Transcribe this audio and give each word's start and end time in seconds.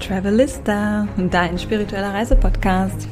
Travelista, 0.00 1.06
dein 1.30 1.58
spiritueller 1.58 2.14
Reisepodcast. 2.14 3.06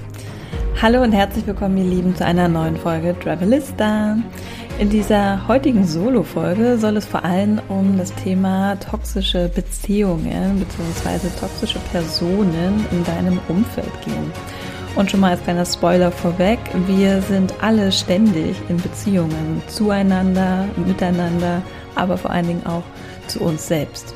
Hallo 0.81 1.03
und 1.03 1.13
herzlich 1.13 1.47
willkommen, 1.47 1.77
ihr 1.77 1.85
Lieben, 1.85 2.17
zu 2.17 2.25
einer 2.25 2.49
neuen 2.49 2.77
Folge 2.77 3.15
Travelista. 3.19 4.17
In 4.79 4.89
dieser 4.89 5.47
heutigen 5.47 5.87
Solo-Folge 5.87 6.79
soll 6.79 6.97
es 6.97 7.05
vor 7.05 7.25
allem 7.25 7.61
um 7.69 7.99
das 7.99 8.15
Thema 8.15 8.77
toxische 8.77 9.51
Beziehungen 9.55 10.59
bzw. 10.61 11.29
toxische 11.39 11.79
Personen 11.93 12.85
in 12.91 13.05
deinem 13.05 13.39
Umfeld 13.49 13.93
gehen. 14.05 14.33
Und 14.97 15.11
schon 15.11 15.21
mal 15.21 15.33
als 15.33 15.43
kleiner 15.43 15.67
Spoiler 15.67 16.11
vorweg, 16.11 16.59
wir 16.87 17.21
sind 17.23 17.53
alle 17.61 17.93
ständig 17.93 18.57
in 18.69 18.79
Beziehungen 18.79 19.63
zueinander, 19.69 20.65
miteinander, 20.87 21.63
aber 21.95 22.17
vor 22.17 22.31
allen 22.31 22.49
Dingen 22.49 22.67
auch 22.67 22.83
zu 23.27 23.41
uns 23.41 23.69
selbst. 23.69 24.15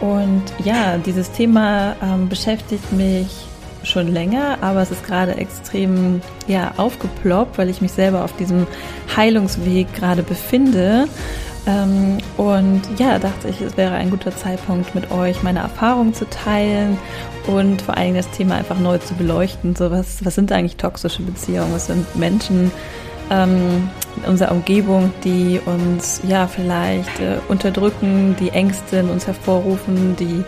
Und 0.00 0.42
ja, 0.62 0.98
dieses 0.98 1.32
Thema 1.32 1.96
ähm, 2.02 2.28
beschäftigt 2.28 2.92
mich 2.92 3.46
schon 3.82 4.08
länger, 4.08 4.58
aber 4.60 4.82
es 4.82 4.90
ist 4.90 5.04
gerade 5.06 5.36
extrem 5.36 6.20
ja, 6.48 6.72
aufgeploppt, 6.76 7.56
weil 7.56 7.70
ich 7.70 7.80
mich 7.80 7.92
selber 7.92 8.24
auf 8.24 8.36
diesem 8.36 8.66
Heilungsweg 9.16 9.92
gerade 9.94 10.22
befinde. 10.22 11.08
Ähm, 11.66 12.18
und 12.36 12.82
ja, 12.98 13.18
dachte 13.18 13.48
ich, 13.48 13.60
es 13.60 13.76
wäre 13.76 13.94
ein 13.94 14.10
guter 14.10 14.36
Zeitpunkt, 14.36 14.94
mit 14.94 15.10
euch 15.10 15.42
meine 15.42 15.60
Erfahrungen 15.60 16.14
zu 16.14 16.28
teilen 16.28 16.98
und 17.46 17.82
vor 17.82 17.96
allem 17.96 18.14
das 18.14 18.30
Thema 18.30 18.56
einfach 18.56 18.78
neu 18.78 18.98
zu 18.98 19.14
beleuchten. 19.14 19.74
So, 19.74 19.90
was, 19.90 20.24
was 20.24 20.34
sind 20.34 20.52
eigentlich 20.52 20.76
toxische 20.76 21.22
Beziehungen? 21.22 21.72
Was 21.72 21.86
sind 21.86 22.16
Menschen, 22.16 22.70
ähm, 23.30 23.88
in 24.16 24.24
unserer 24.24 24.52
Umgebung, 24.52 25.12
die 25.24 25.60
uns 25.64 26.20
ja 26.26 26.46
vielleicht 26.46 27.20
äh, 27.20 27.38
unterdrücken, 27.48 28.36
die 28.38 28.50
Ängste 28.50 28.98
in 28.98 29.08
uns 29.08 29.26
hervorrufen, 29.26 30.16
die 30.16 30.44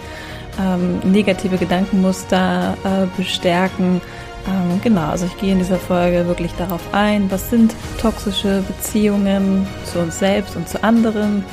ähm, 0.61 0.99
negative 1.05 1.57
Gedankenmuster 1.57 2.77
äh, 2.85 3.07
bestärken. 3.17 4.01
Ähm, 4.47 4.81
genau, 4.83 5.11
also 5.11 5.27
ich 5.27 5.37
gehe 5.39 5.53
in 5.53 5.59
dieser 5.59 5.79
Folge 5.79 6.27
wirklich 6.27 6.53
darauf 6.55 6.81
ein, 6.93 7.31
was 7.31 7.51
sind 7.51 7.75
toxische 8.01 8.63
Beziehungen 8.63 9.67
zu 9.85 9.99
uns 9.99 10.19
selbst 10.19 10.57
und 10.57 10.69
zu 10.69 10.83
anderen, 10.83 11.45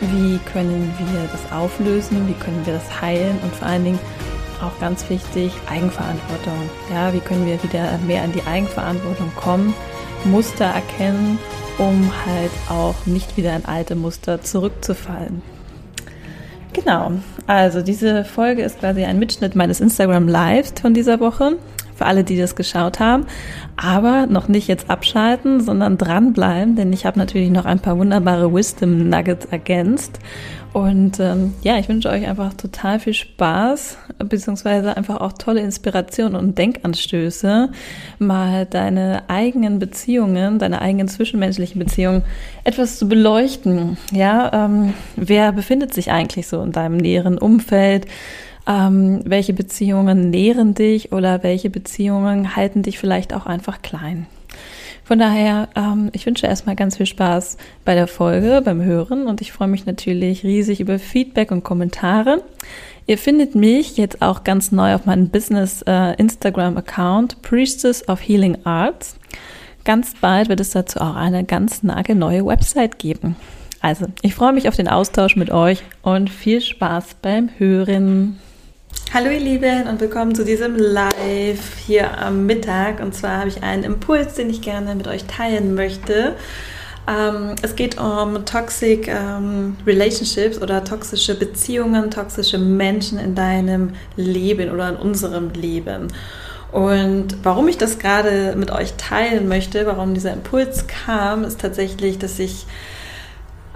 wie 0.00 0.38
können 0.52 0.92
wir 0.98 1.28
das 1.30 1.52
auflösen, 1.56 2.26
wie 2.26 2.34
können 2.34 2.64
wir 2.64 2.74
das 2.74 3.00
heilen 3.00 3.38
und 3.42 3.54
vor 3.54 3.68
allen 3.68 3.84
Dingen 3.84 3.98
auch 4.62 4.78
ganz 4.78 5.08
wichtig, 5.08 5.52
Eigenverantwortung. 5.70 6.68
Ja, 6.92 7.12
wie 7.14 7.20
können 7.20 7.46
wir 7.46 7.62
wieder 7.62 7.98
mehr 8.06 8.22
an 8.22 8.32
die 8.32 8.46
Eigenverantwortung 8.46 9.32
kommen 9.34 9.74
Muster 10.24 10.66
erkennen, 10.66 11.38
um 11.78 12.10
halt 12.26 12.50
auch 12.68 13.06
nicht 13.06 13.36
wieder 13.36 13.54
in 13.56 13.64
alte 13.64 13.94
Muster 13.94 14.42
zurückzufallen. 14.42 15.42
Genau, 16.72 17.12
also 17.46 17.82
diese 17.82 18.24
Folge 18.24 18.62
ist 18.62 18.78
quasi 18.78 19.04
ein 19.04 19.18
Mitschnitt 19.18 19.56
meines 19.56 19.80
Instagram 19.80 20.28
Lives 20.28 20.74
von 20.80 20.94
dieser 20.94 21.18
Woche. 21.18 21.56
Für 22.00 22.06
alle, 22.06 22.24
die 22.24 22.38
das 22.38 22.56
geschaut 22.56 22.98
haben. 22.98 23.26
Aber 23.76 24.24
noch 24.26 24.48
nicht 24.48 24.68
jetzt 24.68 24.88
abschalten, 24.88 25.60
sondern 25.60 25.98
dranbleiben, 25.98 26.74
denn 26.74 26.94
ich 26.94 27.04
habe 27.04 27.18
natürlich 27.18 27.50
noch 27.50 27.66
ein 27.66 27.78
paar 27.78 27.98
wunderbare 27.98 28.54
Wisdom 28.54 29.10
Nuggets 29.10 29.44
ergänzt. 29.50 30.18
Und 30.72 31.20
ähm, 31.20 31.52
ja, 31.60 31.76
ich 31.76 31.90
wünsche 31.90 32.08
euch 32.08 32.26
einfach 32.26 32.54
total 32.54 33.00
viel 33.00 33.12
Spaß, 33.12 33.98
beziehungsweise 34.18 34.96
einfach 34.96 35.20
auch 35.20 35.34
tolle 35.34 35.60
Inspirationen 35.60 36.36
und 36.36 36.56
Denkanstöße, 36.56 37.68
mal 38.18 38.64
deine 38.64 39.24
eigenen 39.28 39.78
Beziehungen, 39.78 40.58
deine 40.58 40.80
eigenen 40.80 41.08
zwischenmenschlichen 41.08 41.78
Beziehungen 41.78 42.22
etwas 42.64 42.98
zu 42.98 43.10
beleuchten. 43.10 43.98
Ja, 44.10 44.64
ähm, 44.64 44.94
wer 45.16 45.52
befindet 45.52 45.92
sich 45.92 46.12
eigentlich 46.12 46.46
so 46.46 46.62
in 46.62 46.72
deinem 46.72 46.96
näheren 46.96 47.36
Umfeld? 47.36 48.06
Ähm, 48.70 49.22
welche 49.24 49.52
Beziehungen 49.52 50.30
nähren 50.30 50.74
dich 50.74 51.10
oder 51.10 51.42
welche 51.42 51.70
Beziehungen 51.70 52.54
halten 52.54 52.84
dich 52.84 53.00
vielleicht 53.00 53.34
auch 53.34 53.46
einfach 53.46 53.82
klein? 53.82 54.26
Von 55.02 55.18
daher, 55.18 55.68
ähm, 55.74 56.10
ich 56.12 56.24
wünsche 56.24 56.46
erstmal 56.46 56.76
ganz 56.76 56.96
viel 56.96 57.06
Spaß 57.06 57.56
bei 57.84 57.96
der 57.96 58.06
Folge, 58.06 58.62
beim 58.64 58.80
Hören 58.80 59.26
und 59.26 59.40
ich 59.40 59.50
freue 59.50 59.66
mich 59.66 59.86
natürlich 59.86 60.44
riesig 60.44 60.78
über 60.78 61.00
Feedback 61.00 61.50
und 61.50 61.64
Kommentare. 61.64 62.44
Ihr 63.08 63.18
findet 63.18 63.56
mich 63.56 63.96
jetzt 63.96 64.22
auch 64.22 64.44
ganz 64.44 64.70
neu 64.70 64.94
auf 64.94 65.04
meinem 65.04 65.30
Business 65.30 65.82
äh, 65.88 66.14
Instagram 66.14 66.76
Account 66.76 67.42
Priestess 67.42 68.08
of 68.08 68.20
Healing 68.20 68.58
Arts. 68.62 69.16
Ganz 69.84 70.14
bald 70.20 70.48
wird 70.48 70.60
es 70.60 70.70
dazu 70.70 71.00
auch 71.00 71.16
eine 71.16 71.42
ganz 71.42 71.82
nagelneue 71.82 72.46
Website 72.46 73.00
geben. 73.00 73.34
Also, 73.80 74.06
ich 74.22 74.36
freue 74.36 74.52
mich 74.52 74.68
auf 74.68 74.76
den 74.76 74.86
Austausch 74.86 75.34
mit 75.34 75.50
euch 75.50 75.82
und 76.02 76.30
viel 76.30 76.60
Spaß 76.60 77.16
beim 77.20 77.48
Hören. 77.58 78.38
Hallo 79.12 79.28
ihr 79.30 79.40
Lieben 79.40 79.88
und 79.88 80.00
willkommen 80.00 80.34
zu 80.34 80.44
diesem 80.44 80.76
Live 80.76 81.78
hier 81.84 82.16
am 82.18 82.46
Mittag. 82.46 83.00
Und 83.00 83.14
zwar 83.14 83.38
habe 83.38 83.48
ich 83.48 83.62
einen 83.62 83.82
Impuls, 83.82 84.34
den 84.34 84.48
ich 84.50 84.62
gerne 84.62 84.94
mit 84.94 85.08
euch 85.08 85.24
teilen 85.24 85.74
möchte. 85.74 86.36
Ähm, 87.08 87.56
es 87.62 87.74
geht 87.74 88.00
um 88.00 88.44
Toxic 88.44 89.08
ähm, 89.08 89.76
Relationships 89.86 90.62
oder 90.62 90.84
toxische 90.84 91.34
Beziehungen, 91.36 92.10
toxische 92.10 92.58
Menschen 92.58 93.18
in 93.18 93.34
deinem 93.34 93.94
Leben 94.16 94.70
oder 94.70 94.90
in 94.90 94.96
unserem 94.96 95.50
Leben. 95.50 96.08
Und 96.72 97.36
warum 97.42 97.66
ich 97.66 97.78
das 97.78 97.98
gerade 97.98 98.54
mit 98.56 98.70
euch 98.70 98.94
teilen 98.94 99.48
möchte, 99.48 99.86
warum 99.86 100.14
dieser 100.14 100.32
Impuls 100.32 100.86
kam, 100.86 101.42
ist 101.42 101.60
tatsächlich, 101.60 102.18
dass 102.18 102.38
ich 102.38 102.66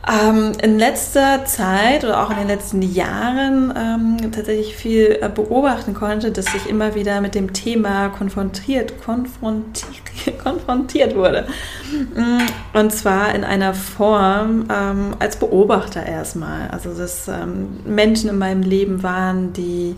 ähm, 0.06 0.53
in 0.62 0.78
letzter 0.78 1.44
Zeit 1.47 2.04
oder 2.04 2.22
auch 2.22 2.31
in 2.31 2.37
den 2.37 2.48
letzten 2.48 2.82
Jahren 2.82 3.72
ähm, 3.76 4.32
tatsächlich 4.32 4.76
viel 4.76 5.19
äh, 5.20 5.28
beobachten 5.28 5.94
konnte, 5.94 6.31
dass 6.31 6.54
ich 6.54 6.69
immer 6.69 6.94
wieder 6.94 7.20
mit 7.20 7.34
dem 7.34 7.53
Thema 7.53 8.10
konfrontiert, 8.10 9.03
konfrontiert, 9.03 10.38
konfrontiert 10.42 11.15
wurde. 11.15 11.47
Mm, 11.92 12.78
und 12.78 12.92
zwar 12.92 13.34
in 13.34 13.44
einer 13.44 13.72
Form 13.72 14.66
ähm, 14.70 15.16
als 15.19 15.37
Beobachter 15.37 16.04
erstmal. 16.04 16.69
Also 16.71 16.92
dass 16.92 17.28
ähm, 17.28 17.81
Menschen 17.86 18.28
in 18.28 18.38
meinem 18.38 18.62
Leben 18.62 19.03
waren, 19.03 19.53
die 19.54 19.97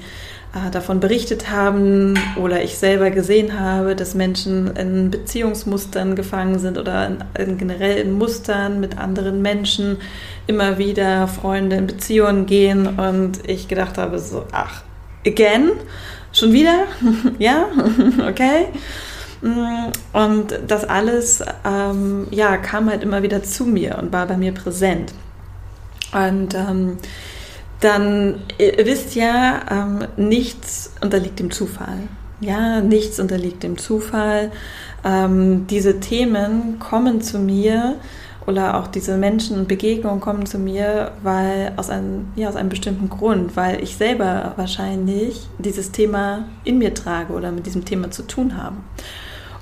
davon 0.70 1.00
berichtet 1.00 1.50
haben 1.50 2.18
oder 2.36 2.62
ich 2.62 2.76
selber 2.78 3.10
gesehen 3.10 3.58
habe, 3.58 3.96
dass 3.96 4.14
Menschen 4.14 4.76
in 4.76 5.10
Beziehungsmustern 5.10 6.16
gefangen 6.16 6.58
sind 6.58 6.78
oder 6.78 7.06
in, 7.06 7.18
in 7.38 7.58
generell 7.58 7.98
in 7.98 8.12
Mustern 8.12 8.80
mit 8.80 8.98
anderen 8.98 9.42
Menschen 9.42 9.98
immer 10.46 10.78
wieder 10.78 11.28
Freunde 11.28 11.76
in 11.76 11.86
Beziehungen 11.86 12.46
gehen 12.46 12.98
und 12.98 13.48
ich 13.48 13.68
gedacht 13.68 13.98
habe 13.98 14.18
so, 14.18 14.44
ach, 14.52 14.82
again? 15.26 15.72
Schon 16.32 16.52
wieder? 16.52 16.84
ja, 17.38 17.66
okay. 18.28 18.66
Mm, 19.42 19.92
und 20.12 20.58
das 20.66 20.84
alles 20.84 21.42
ähm, 21.64 22.26
ja, 22.30 22.56
kam 22.56 22.90
halt 22.90 23.02
immer 23.02 23.22
wieder 23.22 23.42
zu 23.42 23.64
mir 23.64 23.98
und 23.98 24.12
war 24.12 24.26
bei 24.26 24.36
mir 24.36 24.52
präsent. 24.52 25.12
Und 26.12 26.54
ähm, 26.54 26.98
dann 27.80 28.40
ihr 28.58 28.86
wisst 28.86 29.14
ja, 29.14 29.60
ähm, 29.70 30.06
nichts 30.16 30.92
unterliegt 31.00 31.38
dem 31.38 31.50
Zufall. 31.50 31.98
Ja, 32.40 32.80
nichts 32.80 33.18
unterliegt 33.18 33.62
dem 33.62 33.78
Zufall. 33.78 34.50
Ähm, 35.04 35.66
diese 35.68 36.00
Themen 36.00 36.78
kommen 36.78 37.20
zu 37.20 37.38
mir 37.38 37.96
oder 38.46 38.78
auch 38.78 38.86
diese 38.86 39.16
Menschen 39.16 39.58
und 39.58 39.68
Begegnungen 39.68 40.20
kommen 40.20 40.46
zu 40.46 40.58
mir, 40.58 41.12
weil 41.22 41.72
aus 41.76 41.90
einem, 41.90 42.28
ja, 42.36 42.48
aus 42.48 42.56
einem 42.56 42.68
bestimmten 42.68 43.08
Grund, 43.08 43.56
weil 43.56 43.82
ich 43.82 43.96
selber 43.96 44.52
wahrscheinlich 44.56 45.48
dieses 45.58 45.90
Thema 45.90 46.44
in 46.64 46.78
mir 46.78 46.94
trage 46.94 47.32
oder 47.32 47.50
mit 47.50 47.66
diesem 47.66 47.84
Thema 47.84 48.10
zu 48.10 48.22
tun 48.22 48.56
habe. 48.56 48.76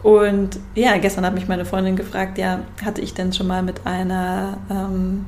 Und 0.02 0.58
ja, 0.74 0.98
gestern 0.98 1.24
hat 1.24 1.32
mich 1.32 1.48
meine 1.48 1.64
Freundin 1.64 1.96
gefragt, 1.96 2.36
ja, 2.36 2.60
hatte 2.84 3.00
ich 3.00 3.14
denn 3.14 3.32
schon 3.32 3.46
mal 3.46 3.62
mit 3.62 3.86
einer 3.86 4.58
ähm, 4.70 5.24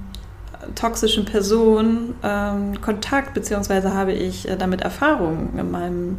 toxischen 0.74 1.24
Person 1.24 2.15
ähm, 2.22 2.80
Kontakt, 2.80 3.34
beziehungsweise 3.34 3.95
habe 3.95 4.13
ich 4.13 4.48
äh, 4.48 4.57
damit 4.57 4.80
Erfahrungen 4.80 5.59
in 5.59 5.71
meinem, 5.71 6.16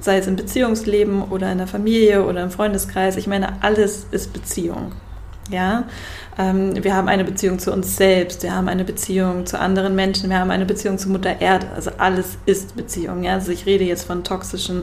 sei 0.00 0.18
es 0.18 0.26
im 0.26 0.36
Beziehungsleben 0.36 1.22
oder 1.22 1.50
in 1.50 1.58
der 1.58 1.66
Familie 1.66 2.24
oder 2.24 2.42
im 2.42 2.50
Freundeskreis. 2.50 3.16
Ich 3.16 3.26
meine, 3.26 3.62
alles 3.62 4.06
ist 4.10 4.32
Beziehung. 4.32 4.92
Ja, 5.50 5.84
ähm, 6.38 6.82
wir 6.82 6.94
haben 6.94 7.08
eine 7.08 7.24
Beziehung 7.24 7.58
zu 7.58 7.72
uns 7.72 7.96
selbst, 7.96 8.42
wir 8.42 8.54
haben 8.54 8.68
eine 8.68 8.84
Beziehung 8.84 9.46
zu 9.46 9.58
anderen 9.58 9.94
Menschen, 9.94 10.28
wir 10.28 10.38
haben 10.38 10.50
eine 10.50 10.66
Beziehung 10.66 10.98
zu 10.98 11.08
Mutter 11.08 11.40
Erde. 11.40 11.68
Also 11.74 11.92
alles 11.98 12.36
ist 12.46 12.76
Beziehung. 12.76 13.22
Ja? 13.22 13.34
Also 13.34 13.52
ich 13.52 13.64
rede 13.64 13.84
jetzt 13.84 14.04
von 14.04 14.24
toxischen 14.24 14.82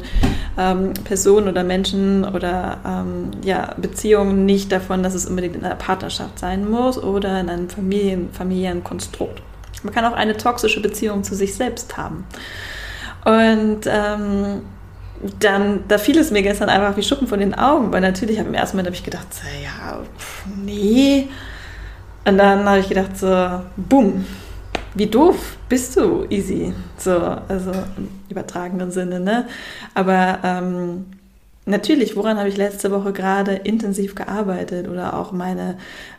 ähm, 0.57 0.93
Personen 1.03 1.49
oder 1.49 1.63
Menschen 1.63 2.23
oder 2.23 2.77
ähm, 2.85 3.31
ja, 3.43 3.75
Beziehungen, 3.77 4.45
nicht 4.45 4.71
davon, 4.71 5.03
dass 5.03 5.13
es 5.13 5.25
unbedingt 5.25 5.55
in 5.55 5.65
einer 5.65 5.75
Partnerschaft 5.75 6.39
sein 6.39 6.69
muss 6.69 7.01
oder 7.01 7.39
in 7.39 7.49
einem 7.49 7.69
Familien, 7.69 8.29
familiären 8.31 8.83
Konstrukt. 8.83 9.41
Man 9.83 9.93
kann 9.93 10.05
auch 10.05 10.15
eine 10.15 10.37
toxische 10.37 10.81
Beziehung 10.81 11.23
zu 11.23 11.35
sich 11.35 11.55
selbst 11.55 11.97
haben. 11.97 12.25
Und 13.25 13.81
ähm, 13.85 14.61
dann, 15.39 15.83
da 15.87 15.97
fiel 15.97 16.17
es 16.17 16.31
mir 16.31 16.41
gestern 16.41 16.69
einfach 16.69 16.97
wie 16.97 17.03
Schuppen 17.03 17.27
von 17.27 17.39
den 17.39 17.53
Augen, 17.53 17.91
weil 17.91 18.01
natürlich 18.01 18.39
habe 18.39 18.49
im 18.49 18.55
ersten 18.55 18.77
Moment 18.77 18.87
habe 18.87 18.95
ich 18.95 19.03
gedacht, 19.03 19.27
so, 19.33 19.41
ja, 19.63 20.01
pff, 20.17 20.45
nee. 20.63 21.29
Und 22.25 22.37
dann 22.37 22.67
habe 22.67 22.79
ich 22.79 22.89
gedacht, 22.89 23.17
so, 23.17 23.61
bumm, 23.75 24.25
wie 24.95 25.07
doof 25.07 25.57
bist 25.69 25.97
du, 25.97 26.25
easy. 26.29 26.73
So, 26.97 27.17
also 27.47 27.71
im 27.97 28.09
übertragenen 28.29 28.91
Sinne, 28.91 29.19
ne? 29.19 29.47
Aber 29.93 30.39
ähm, 30.43 31.05
natürlich, 31.65 32.15
woran 32.15 32.37
habe 32.37 32.49
ich 32.49 32.57
letzte 32.57 32.91
Woche 32.91 33.13
gerade 33.13 33.53
intensiv 33.53 34.15
gearbeitet 34.15 34.87
oder 34.87 35.17
auch 35.17 35.31
meine, 35.31 35.77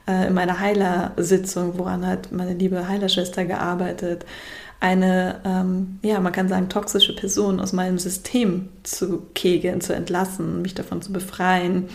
äh, 0.08 0.28
in 0.28 0.34
meiner 0.34 0.60
Heilersitzung, 0.60 1.78
woran 1.78 2.06
hat 2.06 2.32
meine 2.32 2.54
liebe 2.54 2.88
Heilerschwester 2.88 3.44
gearbeitet? 3.44 4.24
Eine, 4.84 5.40
ähm, 5.46 5.98
ja, 6.02 6.20
man 6.20 6.34
kann 6.34 6.50
sagen, 6.50 6.68
toxische 6.68 7.16
Person 7.16 7.58
aus 7.58 7.72
meinem 7.72 7.98
System 7.98 8.68
zu 8.82 9.22
kegeln, 9.34 9.80
zu 9.80 9.94
entlassen, 9.94 10.60
mich 10.60 10.74
davon 10.74 11.00
zu 11.00 11.10
befreien. 11.10 11.88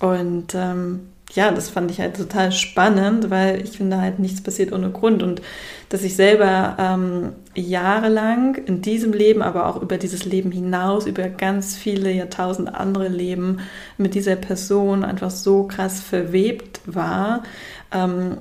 Und 0.00 0.52
ähm, 0.56 1.02
ja, 1.34 1.52
das 1.52 1.70
fand 1.70 1.92
ich 1.92 2.00
halt 2.00 2.16
total 2.16 2.50
spannend, 2.50 3.30
weil 3.30 3.62
ich 3.62 3.76
finde 3.76 4.00
halt 4.00 4.18
nichts 4.18 4.40
passiert 4.40 4.72
ohne 4.72 4.90
Grund 4.90 5.22
und 5.22 5.40
dass 5.88 6.02
ich 6.02 6.16
selber 6.16 6.76
ähm, 6.80 7.32
jahrelang 7.54 8.56
in 8.56 8.82
diesem 8.82 9.12
Leben, 9.12 9.40
aber 9.40 9.68
auch 9.68 9.80
über 9.80 9.96
dieses 9.96 10.24
Leben 10.24 10.50
hinaus, 10.50 11.06
über 11.06 11.28
ganz 11.28 11.76
viele 11.76 12.10
Jahrtausend 12.10 12.74
andere 12.74 13.06
Leben 13.06 13.60
mit 13.98 14.16
dieser 14.16 14.34
Person 14.34 15.04
einfach 15.04 15.30
so 15.30 15.68
krass 15.68 16.00
verwebt 16.00 16.80
war, 16.86 17.44
ähm, 17.92 18.38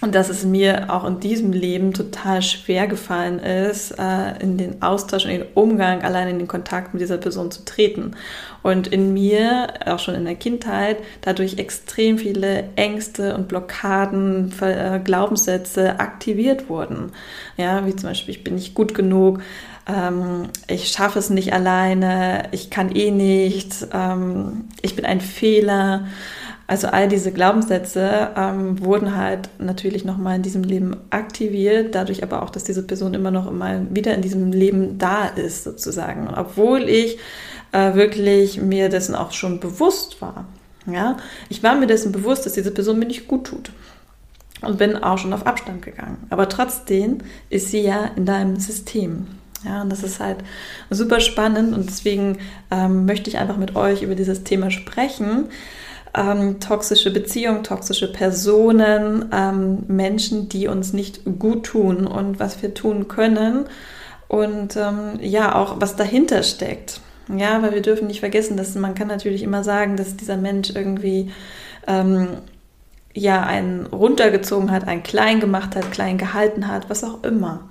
und 0.00 0.14
dass 0.14 0.28
es 0.28 0.44
mir 0.44 0.94
auch 0.94 1.04
in 1.04 1.18
diesem 1.18 1.52
Leben 1.52 1.92
total 1.92 2.40
schwer 2.42 2.86
gefallen 2.86 3.40
ist, 3.40 3.98
äh, 3.98 4.40
in 4.40 4.56
den 4.56 4.80
Austausch 4.80 5.24
und 5.24 5.32
den 5.32 5.44
Umgang, 5.54 6.02
allein 6.02 6.28
in 6.28 6.38
den 6.38 6.46
Kontakt 6.46 6.94
mit 6.94 7.00
dieser 7.00 7.18
Person 7.18 7.50
zu 7.50 7.64
treten. 7.64 8.12
Und 8.62 8.86
in 8.86 9.12
mir, 9.12 9.68
auch 9.86 9.98
schon 9.98 10.14
in 10.14 10.24
der 10.24 10.36
Kindheit, 10.36 10.98
dadurch 11.22 11.58
extrem 11.58 12.18
viele 12.18 12.68
Ängste 12.76 13.34
und 13.34 13.48
Blockaden, 13.48 14.52
äh, 14.60 15.00
Glaubenssätze 15.02 15.98
aktiviert 15.98 16.68
wurden. 16.68 17.10
Ja, 17.56 17.84
wie 17.84 17.96
zum 17.96 18.10
Beispiel, 18.10 18.36
ich 18.36 18.44
bin 18.44 18.54
nicht 18.54 18.74
gut 18.74 18.94
genug, 18.94 19.40
ähm, 19.88 20.50
ich 20.68 20.88
schaffe 20.88 21.18
es 21.18 21.30
nicht 21.30 21.52
alleine, 21.52 22.44
ich 22.52 22.70
kann 22.70 22.94
eh 22.94 23.10
nicht, 23.10 23.88
ähm, 23.92 24.66
ich 24.82 24.94
bin 24.94 25.04
ein 25.04 25.20
Fehler. 25.20 26.06
Also 26.68 26.88
all 26.88 27.08
diese 27.08 27.32
Glaubenssätze 27.32 28.28
ähm, 28.36 28.84
wurden 28.84 29.16
halt 29.16 29.48
natürlich 29.58 30.04
nochmal 30.04 30.36
in 30.36 30.42
diesem 30.42 30.62
Leben 30.62 30.98
aktiviert, 31.08 31.94
dadurch 31.94 32.22
aber 32.22 32.42
auch, 32.42 32.50
dass 32.50 32.62
diese 32.62 32.82
Person 32.82 33.14
immer 33.14 33.30
noch 33.30 33.50
mal 33.50 33.86
wieder 33.88 34.14
in 34.14 34.20
diesem 34.20 34.52
Leben 34.52 34.98
da 34.98 35.28
ist, 35.28 35.64
sozusagen. 35.64 36.28
Und 36.28 36.34
obwohl 36.34 36.82
ich 36.82 37.18
äh, 37.72 37.94
wirklich 37.94 38.60
mir 38.60 38.90
dessen 38.90 39.14
auch 39.14 39.32
schon 39.32 39.60
bewusst 39.60 40.20
war. 40.20 40.44
Ja, 40.86 41.16
ich 41.48 41.62
war 41.62 41.74
mir 41.74 41.86
dessen 41.86 42.12
bewusst, 42.12 42.44
dass 42.44 42.52
diese 42.52 42.70
Person 42.70 42.98
mir 42.98 43.06
nicht 43.06 43.28
gut 43.28 43.46
tut 43.46 43.72
und 44.60 44.76
bin 44.76 44.94
auch 44.96 45.16
schon 45.16 45.32
auf 45.32 45.46
Abstand 45.46 45.80
gegangen. 45.80 46.18
Aber 46.28 46.50
trotzdem 46.50 47.18
ist 47.48 47.70
sie 47.70 47.80
ja 47.80 48.10
in 48.14 48.26
deinem 48.26 48.56
System. 48.56 49.26
Ja, 49.64 49.82
und 49.82 49.90
das 49.90 50.02
ist 50.02 50.20
halt 50.20 50.38
super 50.90 51.20
spannend 51.20 51.74
und 51.74 51.86
deswegen 51.88 52.38
ähm, 52.70 53.06
möchte 53.06 53.30
ich 53.30 53.38
einfach 53.38 53.56
mit 53.56 53.74
euch 53.74 54.02
über 54.02 54.14
dieses 54.14 54.44
Thema 54.44 54.70
sprechen, 54.70 55.46
ähm, 56.18 56.60
toxische 56.60 57.12
Beziehungen, 57.12 57.62
toxische 57.62 58.12
Personen, 58.12 59.26
ähm, 59.32 59.84
Menschen, 59.86 60.48
die 60.48 60.66
uns 60.66 60.92
nicht 60.92 61.20
gut 61.38 61.66
tun 61.66 62.06
und 62.06 62.40
was 62.40 62.60
wir 62.62 62.74
tun 62.74 63.08
können 63.08 63.66
und 64.26 64.76
ähm, 64.76 65.18
ja, 65.20 65.54
auch 65.54 65.80
was 65.80 65.96
dahinter 65.96 66.42
steckt. 66.42 67.00
Ja, 67.34 67.62
weil 67.62 67.74
wir 67.74 67.82
dürfen 67.82 68.06
nicht 68.06 68.20
vergessen, 68.20 68.56
dass 68.56 68.74
man 68.74 68.94
kann 68.94 69.08
natürlich 69.08 69.42
immer 69.42 69.62
sagen, 69.62 69.96
dass 69.96 70.16
dieser 70.16 70.38
Mensch 70.38 70.70
irgendwie 70.74 71.30
ähm, 71.86 72.28
ja 73.12 73.42
einen 73.42 73.86
runtergezogen 73.86 74.70
hat, 74.70 74.88
einen 74.88 75.02
klein 75.02 75.40
gemacht 75.40 75.76
hat, 75.76 75.92
klein 75.92 76.18
gehalten 76.18 76.68
hat, 76.68 76.88
was 76.88 77.04
auch 77.04 77.22
immer. 77.24 77.68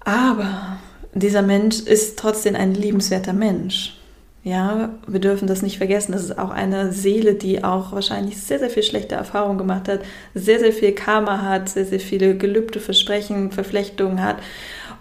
Aber 0.00 0.78
dieser 1.14 1.42
Mensch 1.42 1.80
ist 1.80 2.18
trotzdem 2.18 2.56
ein 2.56 2.74
liebenswerter 2.74 3.32
Mensch. 3.32 3.99
Ja, 4.42 4.90
wir 5.06 5.20
dürfen 5.20 5.46
das 5.46 5.60
nicht 5.60 5.76
vergessen. 5.76 6.12
Das 6.12 6.24
ist 6.24 6.38
auch 6.38 6.50
eine 6.50 6.92
Seele, 6.92 7.34
die 7.34 7.62
auch 7.62 7.92
wahrscheinlich 7.92 8.40
sehr, 8.42 8.58
sehr 8.58 8.70
viel 8.70 8.82
schlechte 8.82 9.14
Erfahrungen 9.14 9.58
gemacht 9.58 9.86
hat, 9.86 10.00
sehr, 10.34 10.58
sehr 10.58 10.72
viel 10.72 10.92
Karma 10.92 11.42
hat, 11.42 11.68
sehr, 11.68 11.84
sehr 11.84 12.00
viele 12.00 12.36
gelübde 12.36 12.80
Versprechen, 12.80 13.52
Verflechtungen 13.52 14.22
hat 14.22 14.38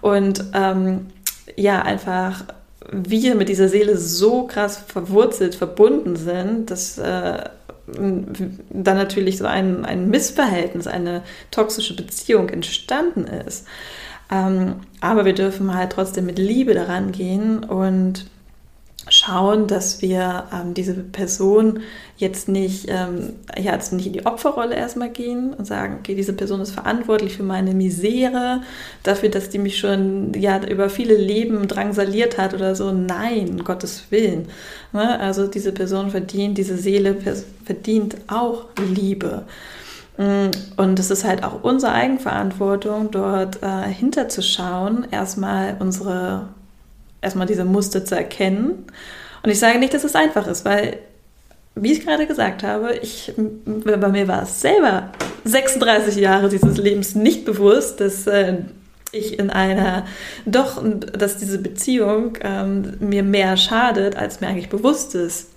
und 0.02 0.44
ähm, 0.54 1.08
ja, 1.56 1.82
einfach 1.82 2.44
wir 2.92 3.36
mit 3.36 3.50
dieser 3.50 3.70
Seele 3.70 3.98
so 3.98 4.48
krass 4.48 4.78
verwurzelt, 4.78 5.56
verbunden 5.56 6.16
sind, 6.16 6.72
dass 6.72 6.98
äh, 6.98 7.44
dann 7.88 8.98
natürlich 8.98 9.38
so 9.38 9.46
ein, 9.46 9.86
ein 9.86 10.10
Missverhältnis, 10.10 10.88
eine 10.88 11.24
toxische 11.52 11.96
Beziehung 11.96 12.50
entstanden 12.50 13.26
ist. 13.26 13.66
Ähm, 14.32 14.76
aber 15.02 15.26
wir 15.26 15.34
dürfen 15.34 15.74
halt 15.74 15.92
trotzdem 15.92 16.26
mit 16.26 16.38
Liebe 16.38 16.74
daran 16.74 17.12
gehen 17.12 17.64
und 17.64 18.26
schauen, 19.30 19.68
dass 19.68 20.02
wir 20.02 20.46
ähm, 20.54 20.74
diese 20.74 20.94
Person 20.94 21.82
jetzt 22.18 22.50
nicht, 22.50 22.88
ähm, 22.90 23.34
ja, 23.58 23.74
also 23.74 23.96
nicht 23.96 24.08
in 24.08 24.14
die 24.14 24.26
Opferrolle 24.26 24.76
erstmal 24.76 25.10
gehen 25.10 25.54
und 25.54 25.66
sagen, 25.66 25.98
okay, 26.00 26.16
diese 26.16 26.34
Person 26.34 26.62
ist 26.62 26.72
verantwortlich 26.72 27.34
für 27.34 27.44
meine 27.44 27.74
Misere, 27.74 28.62
dafür, 29.04 29.30
dass 29.30 29.50
die 29.50 29.60
mich 29.60 29.78
schon 29.78 30.34
ja, 30.34 30.60
über 30.66 30.90
viele 30.90 31.16
Leben 31.16 31.68
drangsaliert 31.68 32.38
hat 32.38 32.54
oder 32.54 32.76
so. 32.76 32.92
Nein, 32.92 33.64
Gottes 33.64 34.06
Willen. 34.10 34.48
Ne? 34.94 35.20
Also 35.20 35.48
diese 35.48 35.72
Person 35.72 36.10
verdient, 36.10 36.58
diese 36.58 36.78
Seele 36.78 37.16
verdient 37.64 38.18
auch 38.28 38.66
Liebe. 38.80 39.44
Mm, 40.18 40.50
und 40.76 41.00
es 41.00 41.12
ist 41.12 41.24
halt 41.24 41.44
auch 41.44 41.64
unsere 41.64 41.94
Eigenverantwortung, 41.94 43.12
dort 43.12 43.62
äh, 43.62 43.84
hinterzuschauen, 43.88 45.08
erstmal 45.12 45.78
unsere 45.80 46.50
erstmal 47.22 47.48
diese 47.48 47.66
Muster 47.66 48.06
zu 48.06 48.16
erkennen. 48.16 48.86
Und 49.44 49.50
ich 49.50 49.60
sage 49.60 49.80
nicht, 49.80 49.94
dass 49.94 50.04
es 50.04 50.16
einfach 50.16 50.48
ist, 50.48 50.66
weil, 50.66 50.98
wie 51.76 51.94
ich 51.94 52.06
gerade 52.06 52.28
gesagt 52.28 52.64
habe, 52.64 52.96
ich, 53.02 53.34
bei 53.66 54.10
mir 54.10 54.28
war 54.28 54.44
es 54.44 54.62
selber 54.62 55.12
36 55.46 56.16
Jahre 56.18 56.50
dieses 56.50 56.78
Lebens 56.78 57.16
nicht 57.16 57.46
bewusst, 57.46 58.02
dass 58.02 58.28
äh, 58.28 58.58
ich 59.12 59.40
in 59.40 59.50
einer, 59.50 60.06
doch, 60.46 60.84
dass 60.84 61.38
diese 61.38 61.60
Beziehung 61.60 62.38
ähm, 62.42 62.94
mir 63.00 63.24
mehr 63.24 63.58
schadet, 63.58 64.16
als 64.16 64.42
mir 64.42 64.48
eigentlich 64.48 64.70
bewusst 64.70 65.16
ist. 65.16 65.50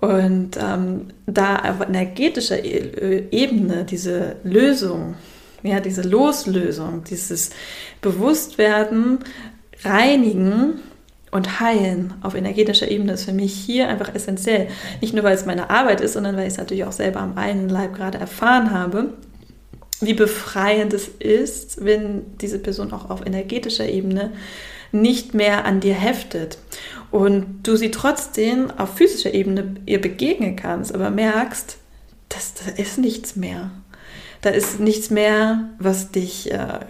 Und 0.00 0.56
ähm, 0.56 1.08
da 1.26 1.56
auf 1.56 1.86
energetischer 1.86 2.64
e 2.64 3.24
Ebene 3.30 3.84
diese 3.84 4.36
Lösung, 4.44 5.14
ja, 5.62 5.80
diese 5.80 6.02
Loslösung, 6.02 7.04
dieses 7.04 7.50
Bewusstwerden, 8.00 9.18
reinigen 9.84 10.80
und 11.30 11.60
heilen 11.60 12.14
auf 12.22 12.34
energetischer 12.34 12.90
Ebene 12.90 13.12
ist 13.12 13.24
für 13.24 13.32
mich 13.32 13.52
hier 13.54 13.88
einfach 13.88 14.14
essentiell. 14.14 14.68
Nicht 15.00 15.14
nur, 15.14 15.22
weil 15.22 15.34
es 15.34 15.46
meine 15.46 15.70
Arbeit 15.70 16.00
ist, 16.00 16.14
sondern 16.14 16.36
weil 16.36 16.46
ich 16.46 16.54
es 16.54 16.58
natürlich 16.58 16.84
auch 16.84 16.92
selber 16.92 17.20
am 17.20 17.38
eigenen 17.38 17.68
Leib 17.68 17.94
gerade 17.94 18.18
erfahren 18.18 18.72
habe, 18.72 19.14
wie 20.00 20.14
befreiend 20.14 20.92
es 20.92 21.08
ist, 21.08 21.84
wenn 21.84 22.36
diese 22.38 22.58
Person 22.58 22.92
auch 22.92 23.10
auf 23.10 23.24
energetischer 23.24 23.88
Ebene 23.88 24.32
nicht 24.92 25.34
mehr 25.34 25.66
an 25.66 25.78
dir 25.80 25.94
heftet 25.94 26.58
und 27.12 27.60
du 27.62 27.76
sie 27.76 27.92
trotzdem 27.92 28.70
auf 28.72 28.96
physischer 28.96 29.34
Ebene 29.34 29.76
ihr 29.86 30.00
begegnen 30.00 30.56
kannst, 30.56 30.92
aber 30.92 31.10
merkst, 31.10 31.76
dass 32.28 32.54
da 32.54 32.72
ist 32.72 32.98
nichts 32.98 33.36
mehr. 33.36 33.70
Da 34.40 34.50
ist 34.50 34.80
nichts 34.80 35.10
mehr, 35.10 35.68
was 35.78 36.10
dich, 36.10 36.50
äh, 36.50 36.80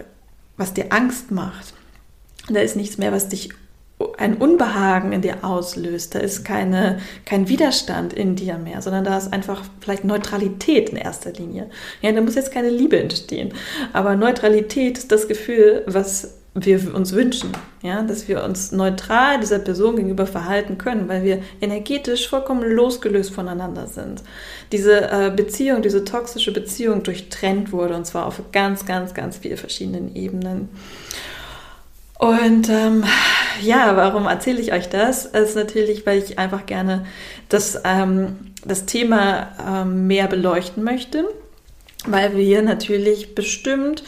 was 0.57 0.73
dir 0.73 0.91
Angst 0.91 1.31
macht 1.31 1.73
da 2.49 2.59
ist 2.59 2.75
nichts 2.75 2.97
mehr, 2.97 3.11
was 3.11 3.29
dich 3.29 3.49
ein 4.17 4.37
Unbehagen 4.37 5.11
in 5.11 5.21
dir 5.21 5.43
auslöst. 5.43 6.15
Da 6.15 6.19
ist 6.19 6.43
keine, 6.43 6.99
kein 7.25 7.47
Widerstand 7.47 8.13
in 8.13 8.35
dir 8.35 8.57
mehr, 8.57 8.81
sondern 8.81 9.03
da 9.03 9.17
ist 9.17 9.31
einfach 9.31 9.63
vielleicht 9.79 10.05
Neutralität 10.05 10.89
in 10.89 10.97
erster 10.97 11.31
Linie. 11.31 11.69
Ja, 12.01 12.11
da 12.11 12.21
muss 12.21 12.35
jetzt 12.35 12.51
keine 12.51 12.69
Liebe 12.69 12.99
entstehen. 12.99 13.53
Aber 13.93 14.15
Neutralität 14.15 14.97
ist 14.97 15.11
das 15.11 15.27
Gefühl, 15.27 15.83
was 15.85 16.35
wir 16.53 16.93
uns 16.93 17.13
wünschen, 17.13 17.53
ja, 17.81 18.01
dass 18.01 18.27
wir 18.27 18.43
uns 18.43 18.73
neutral 18.73 19.39
dieser 19.39 19.59
Person 19.59 19.95
gegenüber 19.95 20.25
verhalten 20.25 20.77
können, 20.77 21.07
weil 21.07 21.23
wir 21.23 21.41
energetisch 21.61 22.27
vollkommen 22.27 22.69
losgelöst 22.69 23.33
voneinander 23.33 23.87
sind. 23.87 24.21
Diese 24.73 25.09
äh, 25.09 25.31
Beziehung, 25.33 25.81
diese 25.81 26.03
toxische 26.03 26.51
Beziehung 26.51 27.03
durchtrennt 27.03 27.71
wurde 27.71 27.95
und 27.95 28.05
zwar 28.05 28.25
auf 28.25 28.41
ganz, 28.51 28.85
ganz, 28.85 29.13
ganz 29.13 29.37
vielen 29.37 29.55
verschiedenen 29.55 30.13
Ebenen. 30.13 30.67
Und 32.21 32.69
ähm, 32.69 33.03
ja, 33.63 33.97
warum 33.97 34.27
erzähle 34.27 34.61
ich 34.61 34.71
euch 34.73 34.89
das? 34.89 35.31
Das 35.31 35.49
ist 35.49 35.55
natürlich, 35.55 36.05
weil 36.05 36.19
ich 36.19 36.37
einfach 36.37 36.67
gerne 36.67 37.07
das, 37.49 37.81
ähm, 37.83 38.53
das 38.63 38.85
Thema 38.85 39.47
ähm, 39.67 40.05
mehr 40.05 40.27
beleuchten 40.27 40.83
möchte, 40.83 41.27
weil 42.05 42.37
wir 42.37 42.61
natürlich 42.61 43.33
bestimmt 43.33 44.03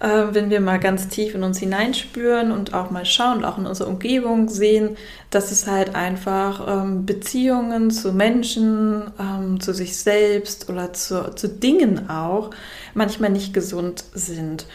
äh, 0.00 0.24
wenn 0.32 0.50
wir 0.50 0.60
mal 0.60 0.78
ganz 0.78 1.08
tief 1.08 1.34
in 1.34 1.42
uns 1.42 1.58
hineinspüren 1.58 2.52
und 2.52 2.74
auch 2.74 2.90
mal 2.90 3.04
schauen 3.04 3.44
auch 3.44 3.58
in 3.58 3.66
unserer 3.66 3.88
Umgebung 3.88 4.48
sehen, 4.48 4.96
dass 5.30 5.52
es 5.52 5.66
halt 5.66 5.94
einfach 5.94 6.82
ähm, 6.82 7.06
Beziehungen 7.06 7.90
zu 7.90 8.12
Menschen, 8.12 9.10
ähm, 9.18 9.60
zu 9.60 9.72
sich 9.72 9.96
selbst 9.96 10.68
oder 10.68 10.92
zu, 10.92 11.34
zu 11.34 11.48
Dingen 11.48 12.10
auch 12.10 12.50
manchmal 12.94 13.30
nicht 13.30 13.54
gesund 13.54 14.04
sind. 14.12 14.66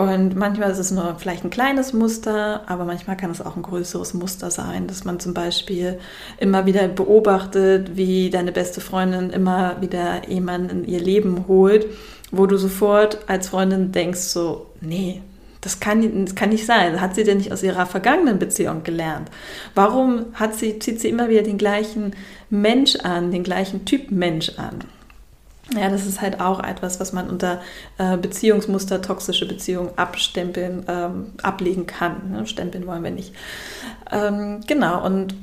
Und 0.00 0.34
manchmal 0.34 0.70
ist 0.70 0.78
es 0.78 0.92
nur 0.92 1.16
vielleicht 1.18 1.44
ein 1.44 1.50
kleines 1.50 1.92
Muster, 1.92 2.62
aber 2.64 2.86
manchmal 2.86 3.18
kann 3.18 3.30
es 3.32 3.42
auch 3.42 3.56
ein 3.56 3.62
größeres 3.62 4.14
Muster 4.14 4.50
sein, 4.50 4.86
dass 4.86 5.04
man 5.04 5.20
zum 5.20 5.34
Beispiel 5.34 5.98
immer 6.38 6.64
wieder 6.64 6.88
beobachtet, 6.88 7.98
wie 7.98 8.30
deine 8.30 8.50
beste 8.50 8.80
Freundin 8.80 9.28
immer 9.28 9.82
wieder 9.82 10.26
jemanden 10.26 10.70
in 10.70 10.84
ihr 10.86 11.00
Leben 11.00 11.44
holt, 11.48 11.84
wo 12.30 12.46
du 12.46 12.56
sofort 12.56 13.18
als 13.26 13.48
Freundin 13.48 13.92
denkst 13.92 14.20
so, 14.20 14.68
nee, 14.80 15.20
das 15.60 15.80
kann, 15.80 16.24
das 16.24 16.34
kann 16.34 16.48
nicht 16.48 16.64
sein. 16.64 16.98
Hat 16.98 17.14
sie 17.14 17.24
denn 17.24 17.36
nicht 17.36 17.52
aus 17.52 17.62
ihrer 17.62 17.84
vergangenen 17.84 18.38
Beziehung 18.38 18.84
gelernt? 18.84 19.28
Warum 19.74 20.24
hat 20.32 20.54
sie, 20.54 20.78
zieht 20.78 20.98
sie 21.02 21.10
immer 21.10 21.28
wieder 21.28 21.42
den 21.42 21.58
gleichen 21.58 22.16
Mensch 22.48 22.96
an, 22.96 23.32
den 23.32 23.42
gleichen 23.42 23.84
Typ 23.84 24.10
Mensch 24.10 24.52
an? 24.56 24.78
Ja, 25.78 25.88
das 25.88 26.06
ist 26.06 26.20
halt 26.20 26.40
auch 26.40 26.62
etwas, 26.62 26.98
was 26.98 27.12
man 27.12 27.30
unter 27.30 27.60
äh, 27.98 28.16
Beziehungsmuster, 28.16 29.02
toxische 29.02 29.46
Beziehungen 29.46 29.90
abstempeln, 29.96 30.84
ähm, 30.88 31.26
ablegen 31.42 31.86
kann. 31.86 32.32
Ne? 32.32 32.46
Stempeln 32.46 32.86
wollen 32.86 33.04
wir 33.04 33.12
nicht. 33.12 33.34
Ähm, 34.10 34.60
genau, 34.66 35.04
und 35.04 35.34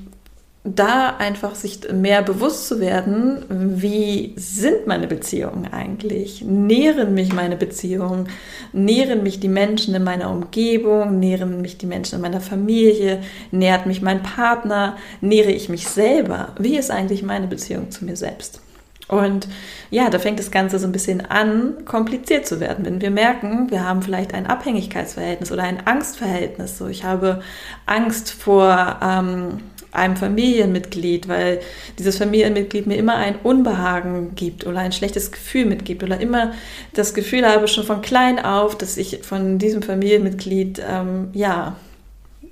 da 0.75 1.15
einfach 1.17 1.55
sich 1.55 1.79
mehr 1.93 2.21
bewusst 2.21 2.67
zu 2.67 2.79
werden, 2.79 3.45
wie 3.49 4.33
sind 4.35 4.85
meine 4.85 5.07
Beziehungen 5.07 5.71
eigentlich? 5.71 6.41
Nähren 6.41 7.13
mich 7.13 7.33
meine 7.33 7.55
Beziehungen? 7.55 8.27
Nähren 8.73 9.23
mich 9.23 9.39
die 9.39 9.47
Menschen 9.47 9.95
in 9.95 10.03
meiner 10.03 10.29
Umgebung? 10.29 11.19
Nähren 11.19 11.61
mich 11.61 11.77
die 11.77 11.85
Menschen 11.85 12.15
in 12.15 12.21
meiner 12.21 12.41
Familie? 12.41 13.21
Nährt 13.51 13.85
mich 13.85 14.01
mein 14.01 14.23
Partner? 14.23 14.97
Nähre 15.21 15.51
ich 15.51 15.69
mich 15.69 15.87
selber? 15.87 16.49
Wie 16.59 16.77
ist 16.77 16.91
eigentlich 16.91 17.23
meine 17.23 17.47
Beziehung 17.47 17.89
zu 17.91 18.03
mir 18.03 18.17
selbst? 18.17 18.61
Und 19.07 19.47
ja, 19.89 20.09
da 20.09 20.19
fängt 20.19 20.39
das 20.39 20.51
Ganze 20.51 20.79
so 20.79 20.85
ein 20.85 20.91
bisschen 20.91 21.25
an, 21.25 21.85
kompliziert 21.85 22.45
zu 22.45 22.59
werden. 22.59 22.85
Wenn 22.85 23.01
wir 23.01 23.11
merken, 23.11 23.71
wir 23.71 23.85
haben 23.85 24.01
vielleicht 24.01 24.33
ein 24.33 24.47
Abhängigkeitsverhältnis 24.47 25.51
oder 25.51 25.63
ein 25.63 25.87
Angstverhältnis. 25.87 26.77
So, 26.77 26.87
ich 26.87 27.05
habe 27.05 27.41
Angst 27.85 28.31
vor 28.31 28.99
ähm, 29.01 29.59
einem 29.91 30.17
Familienmitglied, 30.17 31.27
weil 31.29 31.61
dieses 31.97 32.17
Familienmitglied 32.17 32.85
mir 32.85 32.97
immer 32.97 33.15
ein 33.15 33.35
Unbehagen 33.41 34.35
gibt 34.35 34.67
oder 34.67 34.79
ein 34.79 34.91
schlechtes 34.91 35.31
Gefühl 35.31 35.65
mitgibt 35.65 36.03
oder 36.03 36.19
immer 36.19 36.51
das 36.93 37.13
Gefühl 37.13 37.47
habe 37.47 37.67
schon 37.67 37.85
von 37.85 38.01
klein 38.01 38.43
auf, 38.43 38.77
dass 38.77 38.97
ich 38.97 39.19
von 39.23 39.57
diesem 39.57 39.81
Familienmitglied 39.81 40.81
ähm, 40.87 41.29
ja 41.33 41.77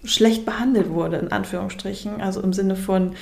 schlecht 0.06 0.46
behandelt 0.46 0.90
wurde, 0.90 1.18
in 1.18 1.32
Anführungsstrichen. 1.32 2.22
Also 2.22 2.42
im 2.42 2.54
Sinne 2.54 2.76
von, 2.76 3.16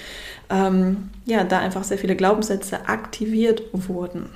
ähm, 0.50 1.10
ja, 1.26 1.44
da 1.44 1.60
einfach 1.60 1.84
sehr 1.84 1.98
viele 1.98 2.16
Glaubenssätze 2.16 2.88
aktiviert 2.88 3.64
wurden. 3.72 4.30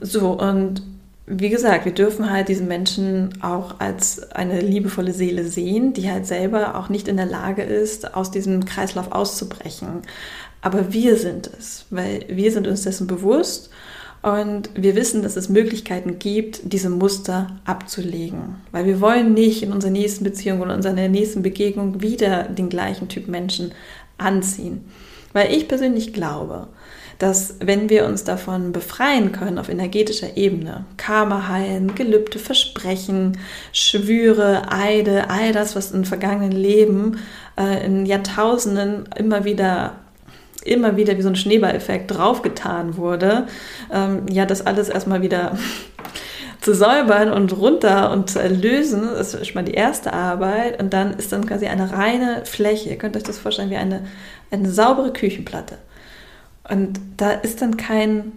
So, 0.00 0.30
und 0.32 0.82
wie 1.26 1.48
gesagt, 1.48 1.84
wir 1.84 1.94
dürfen 1.94 2.30
halt 2.30 2.48
diesen 2.48 2.66
Menschen 2.66 3.40
auch 3.40 3.78
als 3.78 4.32
eine 4.32 4.60
liebevolle 4.60 5.12
Seele 5.12 5.44
sehen, 5.44 5.92
die 5.92 6.10
halt 6.10 6.26
selber 6.26 6.74
auch 6.76 6.88
nicht 6.88 7.06
in 7.06 7.16
der 7.16 7.26
Lage 7.26 7.62
ist, 7.62 8.14
aus 8.14 8.32
diesem 8.32 8.64
Kreislauf 8.64 9.12
auszubrechen. 9.12 10.02
Aber 10.60 10.92
wir 10.92 11.16
sind 11.16 11.48
es, 11.56 11.86
weil 11.90 12.24
wir 12.28 12.50
sind 12.50 12.66
uns 12.66 12.82
dessen 12.82 13.06
bewusst 13.06 13.70
und 14.22 14.70
wir 14.74 14.96
wissen, 14.96 15.22
dass 15.22 15.36
es 15.36 15.48
Möglichkeiten 15.48 16.18
gibt, 16.18 16.60
diese 16.64 16.90
Muster 16.90 17.56
abzulegen. 17.64 18.56
Weil 18.70 18.84
wir 18.84 19.00
wollen 19.00 19.32
nicht 19.32 19.62
in 19.62 19.72
unserer 19.72 19.92
nächsten 19.92 20.24
Beziehung 20.24 20.60
oder 20.60 20.72
in 20.72 20.76
unserer 20.76 21.08
nächsten 21.08 21.42
Begegnung 21.42 22.02
wieder 22.02 22.42
den 22.42 22.68
gleichen 22.68 23.08
Typ 23.08 23.28
Menschen 23.28 23.72
anziehen. 24.20 24.84
Weil 25.32 25.52
ich 25.52 25.68
persönlich 25.68 26.12
glaube, 26.12 26.68
dass 27.20 27.56
wenn 27.60 27.90
wir 27.90 28.06
uns 28.06 28.24
davon 28.24 28.72
befreien 28.72 29.30
können 29.30 29.58
auf 29.58 29.68
energetischer 29.68 30.36
Ebene, 30.38 30.86
Karma 30.96 31.48
heilen, 31.48 31.94
Gelübde, 31.94 32.38
Versprechen, 32.38 33.36
Schwüre, 33.72 34.72
Eide, 34.72 35.28
all 35.28 35.52
das, 35.52 35.76
was 35.76 35.92
in 35.92 36.06
vergangenen 36.06 36.52
Leben, 36.52 37.18
äh, 37.58 37.84
in 37.84 38.06
Jahrtausenden 38.06 39.04
immer 39.16 39.44
wieder 39.44 39.96
immer 40.62 40.96
wieder 40.96 41.16
wie 41.16 41.22
so 41.22 41.28
ein 41.28 41.36
Schneeballeffekt 41.36 42.10
draufgetan 42.10 42.98
wurde, 42.98 43.46
ähm, 43.90 44.26
ja, 44.28 44.44
das 44.44 44.66
alles 44.66 44.90
erstmal 44.90 45.22
wieder 45.22 45.56
zu 46.60 46.74
säubern 46.74 47.32
und 47.32 47.56
runter 47.56 48.10
und 48.10 48.30
zu 48.30 48.38
erlösen, 48.38 49.02
das 49.02 49.34
ist 49.34 49.46
schon 49.46 49.54
mal 49.54 49.64
die 49.64 49.74
erste 49.74 50.12
Arbeit. 50.12 50.80
Und 50.80 50.92
dann 50.92 51.14
ist 51.14 51.32
dann 51.32 51.46
quasi 51.46 51.66
eine 51.66 51.92
reine 51.92 52.44
Fläche. 52.44 52.90
Ihr 52.90 52.98
könnt 52.98 53.16
euch 53.16 53.22
das 53.22 53.38
vorstellen 53.38 53.70
wie 53.70 53.76
eine, 53.76 54.04
eine 54.50 54.70
saubere 54.70 55.12
Küchenplatte. 55.12 55.78
Und 56.68 57.00
da 57.16 57.30
ist 57.30 57.62
dann 57.62 57.76
kein, 57.76 58.32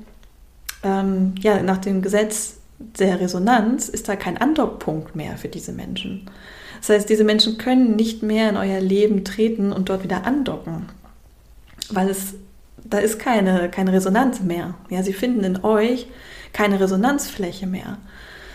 ähm, 0.84 1.36
ja, 1.39 1.62
nach 1.62 1.77
dem 1.77 2.01
Gesetz 2.01 2.58
der 2.80 3.20
Resonanz 3.20 3.89
ist 3.89 4.10
da 4.10 4.15
kein 4.15 4.38
Andockpunkt 4.38 5.15
mehr 5.15 5.38
für 5.38 5.48
diese 5.48 5.72
Menschen. 5.72 6.30
Das 6.80 6.89
heißt, 6.89 7.10
diese 7.10 7.24
Menschen 7.24 7.58
können 7.58 7.96
nicht 7.96 8.24
mehr 8.24 8.50
in 8.50 8.58
euer 8.58 8.82
Leben 8.82 9.24
treten 9.24 9.72
und 9.72 9.89
dort 9.89 10.03
wieder 10.03 10.25
andocken 10.25 10.88
weil 11.89 12.10
es, 12.10 12.36
da 12.84 13.00
ist 13.00 13.20
keine, 13.20 13.70
keine 13.70 13.94
Resonanz 13.94 14.42
mehr. 14.42 14.75
Ja, 14.89 15.03
sie 15.03 15.13
finden 15.13 15.44
in 15.44 15.63
euch 15.63 16.08
keine 16.51 16.80
Resonanzfläche 16.80 17.68
mehr. 17.68 17.98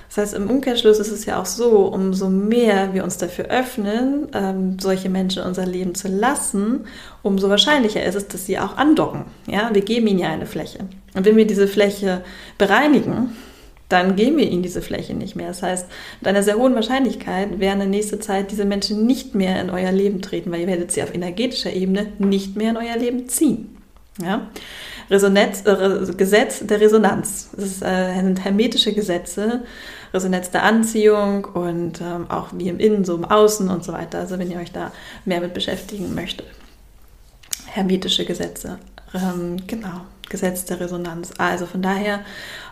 Das 0.08 0.16
heißt, 0.16 0.34
im 0.34 0.48
Umkehrschluss 0.48 0.98
ist 0.98 1.10
es 1.10 1.26
ja 1.26 1.40
auch 1.40 1.46
so, 1.46 1.86
umso 1.86 2.30
mehr 2.30 2.94
wir 2.94 3.04
uns 3.04 3.18
dafür 3.18 3.46
öffnen, 3.46 4.28
ähm, 4.32 4.78
solche 4.80 5.10
Menschen 5.10 5.42
in 5.42 5.48
unser 5.48 5.66
Leben 5.66 5.94
zu 5.94 6.08
lassen, 6.08 6.86
umso 7.22 7.50
wahrscheinlicher 7.50 8.02
ist 8.02 8.14
es, 8.14 8.26
dass 8.26 8.46
sie 8.46 8.58
auch 8.58 8.76
andocken. 8.78 9.24
Ja, 9.46 9.70
wir 9.72 9.82
geben 9.82 10.06
ihnen 10.06 10.18
ja 10.18 10.30
eine 10.30 10.46
Fläche. 10.46 10.80
Und 11.14 11.26
wenn 11.26 11.36
wir 11.36 11.46
diese 11.46 11.68
Fläche 11.68 12.22
bereinigen, 12.56 13.36
dann 13.88 14.16
geben 14.16 14.36
wir 14.36 14.50
ihnen 14.50 14.62
diese 14.62 14.82
Fläche 14.82 15.14
nicht 15.14 15.36
mehr. 15.36 15.48
Das 15.48 15.62
heißt, 15.62 15.86
mit 16.20 16.28
einer 16.28 16.42
sehr 16.42 16.56
hohen 16.56 16.74
Wahrscheinlichkeit 16.74 17.58
werden 17.58 17.82
in 17.82 17.90
nächster 17.90 18.20
Zeit 18.20 18.50
diese 18.50 18.64
Menschen 18.64 19.06
nicht 19.06 19.34
mehr 19.34 19.60
in 19.60 19.70
euer 19.70 19.92
Leben 19.92 20.20
treten, 20.20 20.50
weil 20.50 20.60
ihr 20.60 20.66
werdet 20.66 20.92
sie 20.92 21.02
auf 21.02 21.14
energetischer 21.14 21.72
Ebene 21.72 22.06
nicht 22.18 22.56
mehr 22.56 22.70
in 22.70 22.76
euer 22.76 22.96
Leben 22.96 23.28
ziehen. 23.28 23.76
Ja? 24.22 24.48
Resonanz, 25.10 25.64
äh, 25.64 26.12
Gesetz 26.16 26.66
der 26.66 26.80
Resonanz. 26.80 27.50
Das 27.56 27.64
ist, 27.64 27.82
äh, 27.82 28.14
sind 28.14 28.44
hermetische 28.44 28.92
Gesetze, 28.92 29.62
Resonanz 30.12 30.50
der 30.50 30.62
Anziehung 30.62 31.44
und 31.44 32.00
ähm, 32.00 32.30
auch 32.30 32.48
wie 32.52 32.68
im 32.68 32.78
Innen, 32.78 33.04
so 33.04 33.14
im 33.14 33.24
Außen 33.24 33.68
und 33.68 33.84
so 33.84 33.92
weiter. 33.92 34.18
Also 34.18 34.38
wenn 34.38 34.50
ihr 34.50 34.58
euch 34.58 34.72
da 34.72 34.92
mehr 35.24 35.40
mit 35.40 35.54
beschäftigen 35.54 36.14
möchtet. 36.14 36.46
Hermetische 37.66 38.24
Gesetze. 38.24 38.78
Ähm, 39.14 39.58
genau. 39.66 40.02
Gesetz 40.28 40.64
der 40.66 40.80
Resonanz. 40.80 41.32
Also 41.38 41.66
von 41.66 41.82
daher 41.82 42.20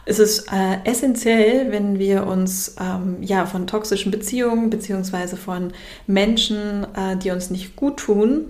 ist 0.05 0.21
es 0.21 0.40
äh, 0.40 0.78
essentiell, 0.85 1.73
wenn 1.73 1.99
wir 1.99 2.26
uns 2.26 2.76
ähm, 2.81 3.16
ja 3.23 3.47
von 3.47 3.66
toxischen 3.66 4.11
Beziehungen 4.11 4.71
beziehungsweise 4.71 5.37
von 5.37 5.73
Menschen, 6.07 6.87
äh, 6.95 7.16
die 7.16 7.31
uns 7.31 7.50
nicht 7.50 7.76
gut 7.76 7.99
tun, 7.99 8.45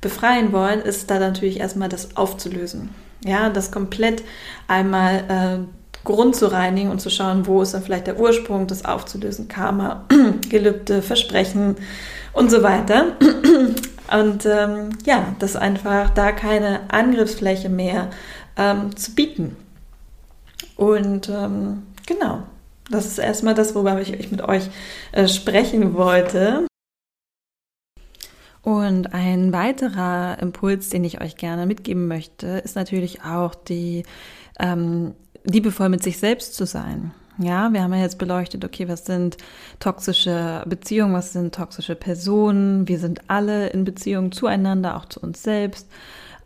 befreien 0.00 0.52
wollen, 0.52 0.80
ist 0.80 1.10
da 1.10 1.18
natürlich 1.18 1.60
erstmal 1.60 1.88
das 1.88 2.16
aufzulösen. 2.16 2.90
Ja, 3.24 3.48
das 3.50 3.72
komplett 3.72 4.22
einmal 4.68 5.24
äh, 5.28 5.85
Grund 6.06 6.34
zu 6.34 6.46
reinigen 6.46 6.90
und 6.90 7.00
zu 7.00 7.10
schauen, 7.10 7.46
wo 7.46 7.60
ist 7.60 7.74
dann 7.74 7.82
vielleicht 7.82 8.06
der 8.06 8.18
Ursprung, 8.18 8.66
das 8.66 8.84
aufzulösen, 8.84 9.48
Karma, 9.48 10.04
Gelübde, 10.48 11.02
Versprechen 11.02 11.76
und 12.32 12.50
so 12.50 12.62
weiter. 12.62 13.16
Und 14.08 14.46
ähm, 14.46 14.90
ja, 15.04 15.34
dass 15.40 15.56
einfach 15.56 16.10
da 16.10 16.30
keine 16.30 16.92
Angriffsfläche 16.92 17.68
mehr 17.68 18.10
ähm, 18.56 18.94
zu 18.94 19.16
bieten. 19.16 19.56
Und 20.76 21.28
ähm, 21.28 21.82
genau, 22.06 22.44
das 22.88 23.06
ist 23.06 23.18
erstmal 23.18 23.54
das, 23.54 23.74
worüber 23.74 24.00
ich 24.00 24.30
mit 24.30 24.42
euch 24.42 24.70
äh, 25.10 25.26
sprechen 25.26 25.94
wollte. 25.94 26.68
Und 28.62 29.12
ein 29.12 29.52
weiterer 29.52 30.38
Impuls, 30.40 30.88
den 30.88 31.02
ich 31.02 31.20
euch 31.20 31.36
gerne 31.36 31.66
mitgeben 31.66 32.06
möchte, 32.06 32.46
ist 32.46 32.76
natürlich 32.76 33.22
auch 33.22 33.56
die 33.56 34.04
ähm, 34.58 35.14
liebevoll 35.46 35.88
mit 35.88 36.02
sich 36.02 36.18
selbst 36.18 36.54
zu 36.54 36.66
sein. 36.66 37.12
Ja, 37.38 37.72
wir 37.72 37.82
haben 37.82 37.92
ja 37.92 38.00
jetzt 38.00 38.18
beleuchtet, 38.18 38.64
okay, 38.64 38.88
was 38.88 39.04
sind 39.04 39.36
toxische 39.78 40.62
Beziehungen, 40.66 41.12
was 41.12 41.32
sind 41.32 41.54
toxische 41.54 41.94
Personen. 41.94 42.88
Wir 42.88 42.98
sind 42.98 43.28
alle 43.28 43.68
in 43.68 43.84
Beziehung 43.84 44.32
zueinander, 44.32 44.96
auch 44.96 45.04
zu 45.04 45.20
uns 45.20 45.42
selbst. 45.42 45.86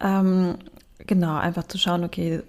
Ähm, 0.01 0.57
genau, 1.07 1.37
einfach 1.37 1.65
zu 1.69 1.79
schauen, 1.79 2.03
okay, 2.03 2.43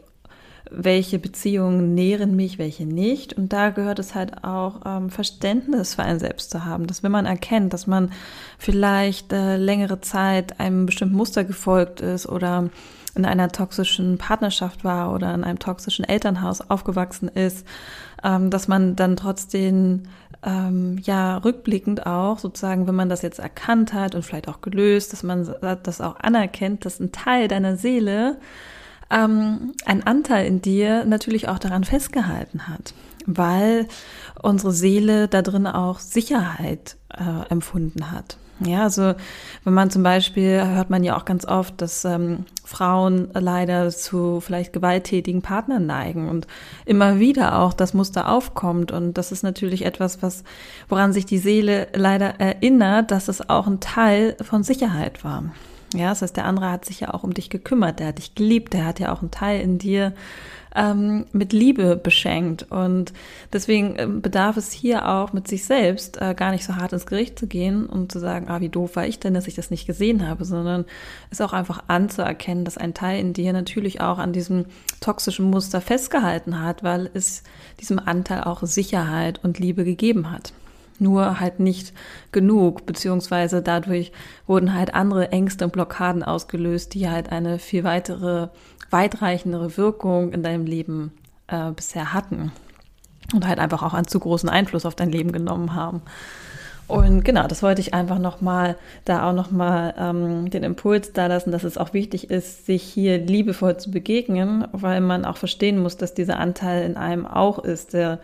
welche 0.71 1.19
Beziehungen 1.19 1.93
nähren 1.93 2.35
mich, 2.35 2.57
welche 2.57 2.85
nicht. 2.85 3.33
Und 3.33 3.53
da 3.53 3.69
gehört 3.69 3.99
es 3.99 4.15
halt 4.15 4.43
auch, 4.43 4.81
ähm, 4.85 5.09
Verständnis 5.09 5.95
für 5.95 6.03
einen 6.03 6.19
selbst 6.19 6.49
zu 6.49 6.65
haben. 6.65 6.87
Dass 6.87 7.03
wenn 7.03 7.11
man 7.11 7.25
erkennt, 7.25 7.73
dass 7.73 7.87
man 7.87 8.11
vielleicht 8.57 9.33
äh, 9.33 9.57
längere 9.57 10.01
Zeit 10.01 10.59
einem 10.59 10.85
bestimmten 10.85 11.15
Muster 11.15 11.43
gefolgt 11.43 12.01
ist 12.01 12.27
oder 12.27 12.69
in 13.15 13.25
einer 13.25 13.49
toxischen 13.49 14.17
Partnerschaft 14.17 14.83
war 14.83 15.13
oder 15.13 15.33
in 15.33 15.43
einem 15.43 15.59
toxischen 15.59 16.05
Elternhaus 16.05 16.61
aufgewachsen 16.61 17.27
ist, 17.27 17.65
ähm, 18.23 18.49
dass 18.49 18.67
man 18.67 18.95
dann 18.95 19.15
trotzdem 19.15 20.03
ähm, 20.43 20.97
ja 21.03 21.37
rückblickend 21.37 22.05
auch 22.05 22.39
sozusagen, 22.39 22.87
wenn 22.87 22.95
man 22.95 23.09
das 23.09 23.21
jetzt 23.21 23.39
erkannt 23.39 23.93
hat 23.93 24.15
und 24.15 24.23
vielleicht 24.23 24.47
auch 24.47 24.61
gelöst, 24.61 25.13
dass 25.13 25.23
man 25.23 25.53
das 25.83 26.01
auch 26.01 26.19
anerkennt, 26.19 26.85
dass 26.85 26.99
ein 26.99 27.11
Teil 27.11 27.47
deiner 27.47 27.75
Seele 27.77 28.37
ähm, 29.11 29.73
ein 29.85 30.05
Anteil 30.05 30.45
in 30.47 30.61
dir 30.61 31.05
natürlich 31.05 31.47
auch 31.47 31.59
daran 31.59 31.83
festgehalten 31.83 32.67
hat, 32.67 32.93
weil 33.25 33.87
unsere 34.41 34.71
Seele 34.71 35.27
da 35.27 35.41
drin 35.41 35.67
auch 35.67 35.99
Sicherheit 35.99 36.97
äh, 37.09 37.49
empfunden 37.49 38.11
hat. 38.11 38.37
Ja, 38.63 38.83
also 38.83 39.15
wenn 39.63 39.73
man 39.73 39.89
zum 39.89 40.03
Beispiel, 40.03 40.63
hört 40.63 40.91
man 40.91 41.03
ja 41.03 41.17
auch 41.17 41.25
ganz 41.25 41.45
oft, 41.45 41.81
dass 41.81 42.05
ähm, 42.05 42.45
Frauen 42.63 43.29
leider 43.33 43.89
zu 43.89 44.39
vielleicht 44.39 44.71
gewalttätigen 44.71 45.41
Partnern 45.41 45.87
neigen 45.87 46.29
und 46.29 46.45
immer 46.85 47.17
wieder 47.17 47.57
auch 47.59 47.73
das 47.73 47.95
Muster 47.95 48.29
aufkommt. 48.29 48.91
Und 48.91 49.17
das 49.17 49.31
ist 49.31 49.41
natürlich 49.41 49.83
etwas, 49.83 50.21
was, 50.21 50.43
woran 50.89 51.11
sich 51.11 51.25
die 51.25 51.39
Seele 51.39 51.87
leider 51.93 52.39
erinnert, 52.39 53.09
dass 53.09 53.29
es 53.29 53.49
auch 53.49 53.65
ein 53.65 53.79
Teil 53.79 54.35
von 54.41 54.61
Sicherheit 54.61 55.23
war. 55.23 55.45
Ja, 55.93 56.09
das 56.09 56.21
heißt, 56.21 56.37
der 56.37 56.45
andere 56.45 56.71
hat 56.71 56.85
sich 56.85 57.01
ja 57.01 57.13
auch 57.13 57.23
um 57.23 57.33
dich 57.33 57.49
gekümmert, 57.49 57.99
der 57.99 58.07
hat 58.07 58.17
dich 58.17 58.33
geliebt, 58.35 58.73
der 58.73 58.85
hat 58.85 58.99
ja 58.99 59.11
auch 59.11 59.21
einen 59.21 59.31
Teil 59.31 59.59
in 59.59 59.77
dir 59.77 60.13
ähm, 60.73 61.25
mit 61.33 61.51
Liebe 61.51 61.97
beschenkt. 61.97 62.71
Und 62.71 63.11
deswegen 63.51 63.95
äh, 63.97 64.07
bedarf 64.07 64.55
es 64.55 64.71
hier 64.71 65.07
auch 65.09 65.33
mit 65.33 65.49
sich 65.49 65.65
selbst 65.65 66.21
äh, 66.21 66.33
gar 66.33 66.51
nicht 66.51 66.63
so 66.63 66.77
hart 66.77 66.93
ins 66.93 67.05
Gericht 67.05 67.37
zu 67.37 67.47
gehen 67.47 67.87
und 67.87 68.09
zu 68.09 68.19
sagen, 68.19 68.47
ah, 68.47 68.61
wie 68.61 68.69
doof 68.69 68.95
war 68.95 69.05
ich 69.05 69.19
denn, 69.19 69.33
dass 69.33 69.47
ich 69.47 69.55
das 69.55 69.69
nicht 69.69 69.85
gesehen 69.85 70.27
habe, 70.27 70.45
sondern 70.45 70.85
es 71.29 71.41
auch 71.41 71.51
einfach 71.51 71.83
anzuerkennen, 71.87 72.63
dass 72.63 72.77
ein 72.77 72.93
Teil 72.93 73.19
in 73.19 73.33
dir 73.33 73.51
natürlich 73.51 73.99
auch 73.99 74.17
an 74.17 74.31
diesem 74.31 74.65
toxischen 75.01 75.49
Muster 75.49 75.81
festgehalten 75.81 76.61
hat, 76.61 76.83
weil 76.83 77.09
es 77.13 77.43
diesem 77.81 77.99
Anteil 77.99 78.45
auch 78.45 78.63
Sicherheit 78.63 79.43
und 79.43 79.59
Liebe 79.59 79.83
gegeben 79.83 80.31
hat 80.31 80.53
nur 81.01 81.39
halt 81.39 81.59
nicht 81.59 81.93
genug, 82.31 82.85
beziehungsweise 82.85 83.61
dadurch 83.61 84.11
wurden 84.47 84.73
halt 84.73 84.93
andere 84.93 85.31
Ängste 85.31 85.65
und 85.65 85.73
Blockaden 85.73 86.23
ausgelöst, 86.23 86.93
die 86.93 87.09
halt 87.09 87.31
eine 87.31 87.59
viel 87.59 87.83
weitere, 87.83 88.47
weitreichendere 88.89 89.77
Wirkung 89.77 90.31
in 90.31 90.43
deinem 90.43 90.65
Leben 90.65 91.11
äh, 91.47 91.71
bisher 91.71 92.13
hatten 92.13 92.51
und 93.33 93.47
halt 93.47 93.59
einfach 93.59 93.83
auch 93.83 93.93
einen 93.93 94.07
zu 94.07 94.19
großen 94.19 94.49
Einfluss 94.49 94.85
auf 94.85 94.95
dein 94.95 95.11
Leben 95.11 95.31
genommen 95.31 95.75
haben. 95.75 96.01
Und 96.91 97.23
genau, 97.23 97.47
das 97.47 97.63
wollte 97.63 97.79
ich 97.79 97.93
einfach 97.93 98.19
nochmal, 98.19 98.75
da 99.05 99.29
auch 99.29 99.33
nochmal 99.33 99.93
ähm, 99.97 100.49
den 100.49 100.63
Impuls 100.63 101.13
da 101.13 101.27
lassen, 101.27 101.51
dass 101.51 101.63
es 101.63 101.77
auch 101.77 101.93
wichtig 101.93 102.29
ist, 102.29 102.65
sich 102.65 102.83
hier 102.83 103.17
liebevoll 103.17 103.77
zu 103.77 103.91
begegnen, 103.91 104.67
weil 104.73 104.99
man 104.99 105.23
auch 105.23 105.37
verstehen 105.37 105.79
muss, 105.79 105.95
dass 105.95 106.13
dieser 106.13 106.37
Anteil 106.37 106.83
in 106.83 106.97
einem 106.97 107.25
auch 107.25 107.59
ist, 107.59 107.93
der 107.93 108.19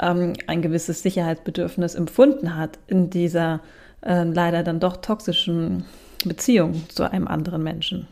ähm, 0.00 0.34
ein 0.46 0.62
gewisses 0.62 1.02
Sicherheitsbedürfnis 1.02 1.94
empfunden 1.94 2.56
hat 2.56 2.78
in 2.86 3.10
dieser 3.10 3.60
äh, 4.02 4.24
leider 4.24 4.62
dann 4.62 4.80
doch 4.80 4.98
toxischen 4.98 5.84
Beziehung 6.24 6.88
zu 6.88 7.10
einem 7.10 7.28
anderen 7.28 7.62
Menschen. 7.62 8.08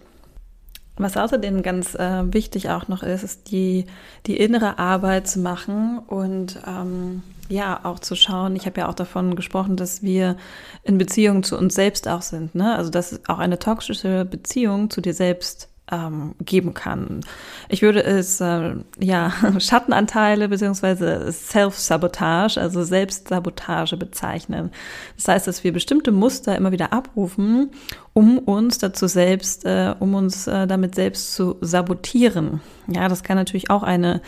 Was 0.99 1.17
außerdem 1.17 1.63
ganz 1.63 1.95
äh, 1.95 2.33
wichtig 2.33 2.71
auch 2.71 2.89
noch 2.89 3.03
ist, 3.03 3.23
ist 3.23 3.51
die, 3.51 3.85
die 4.27 4.39
innere 4.39 4.79
Arbeit 4.79 5.29
zu 5.29 5.41
machen 5.41 5.99
und 5.99 6.59
ähm, 6.67 7.23
ja, 7.49 7.81
auch 7.85 7.99
zu 7.99 8.17
schauen. 8.17 8.57
Ich 8.57 8.67
habe 8.67 8.81
ja 8.81 8.89
auch 8.89 8.95
davon 8.95 9.37
gesprochen, 9.37 9.77
dass 9.77 10.03
wir 10.03 10.37
in 10.83 10.97
Beziehung 10.97 11.43
zu 11.43 11.59
uns 11.59 11.75
selbst 11.75 12.09
auch 12.09 12.23
sind. 12.23 12.55
Ne? 12.55 12.75
Also 12.75 12.91
dass 12.91 13.21
auch 13.29 13.39
eine 13.39 13.59
toxische 13.59 14.25
Beziehung 14.25 14.89
zu 14.91 15.03
dir 15.03 15.15
selbst 15.15 15.69
ähm, 15.91 16.35
geben 16.45 16.75
kann. 16.75 17.21
Ich 17.69 17.83
würde 17.83 18.03
es 18.03 18.41
äh, 18.41 18.75
ja 18.99 19.33
Schattenanteile 19.59 20.49
beziehungsweise 20.49 21.31
Self-Sabotage, 21.31 22.61
also 22.61 22.83
Selbstsabotage 22.83 23.97
bezeichnen. 23.97 24.71
Das 25.17 25.29
heißt, 25.29 25.47
dass 25.47 25.65
wir 25.65 25.73
bestimmte 25.73 26.11
Muster 26.11 26.57
immer 26.57 26.73
wieder 26.73 26.93
abrufen, 26.93 27.71
um 28.13 28.39
uns 28.39 28.79
dazu 28.79 29.07
selbst, 29.07 29.65
äh, 29.65 29.95
um 29.99 30.15
uns 30.15 30.47
äh, 30.47 30.67
damit 30.67 30.95
selbst 30.95 31.35
zu 31.35 31.57
sabotieren. 31.61 32.61
Ja, 32.89 33.09
das 33.09 33.23
kann 33.23 33.37
natürlich 33.37 33.71
auch 33.71 33.83
eine 33.83 34.23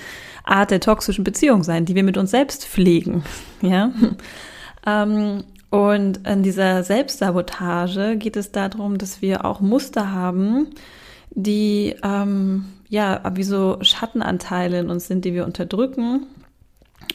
Art 0.44 0.70
der 0.70 0.80
toxischen 0.80 1.24
Beziehung 1.24 1.64
sein, 1.64 1.84
die 1.84 1.94
wir 1.94 2.04
mit 2.04 2.16
uns 2.16 2.30
selbst 2.30 2.66
pflegen. 2.66 3.24
Ja. 3.60 3.90
Ähm, 4.86 5.42
und 5.70 6.26
in 6.28 6.44
dieser 6.44 6.84
Selbstsabotage 6.84 8.16
geht 8.16 8.36
es 8.36 8.52
darum, 8.52 8.98
dass 8.98 9.20
wir 9.20 9.44
auch 9.44 9.60
Muster 9.60 10.12
haben, 10.12 10.68
die 11.30 11.94
ähm, 12.02 12.64
ja 12.88 13.22
wie 13.34 13.42
so 13.42 13.78
Schattenanteile 13.80 14.80
in 14.80 14.90
uns 14.90 15.06
sind, 15.06 15.24
die 15.24 15.34
wir 15.34 15.44
unterdrücken 15.44 16.26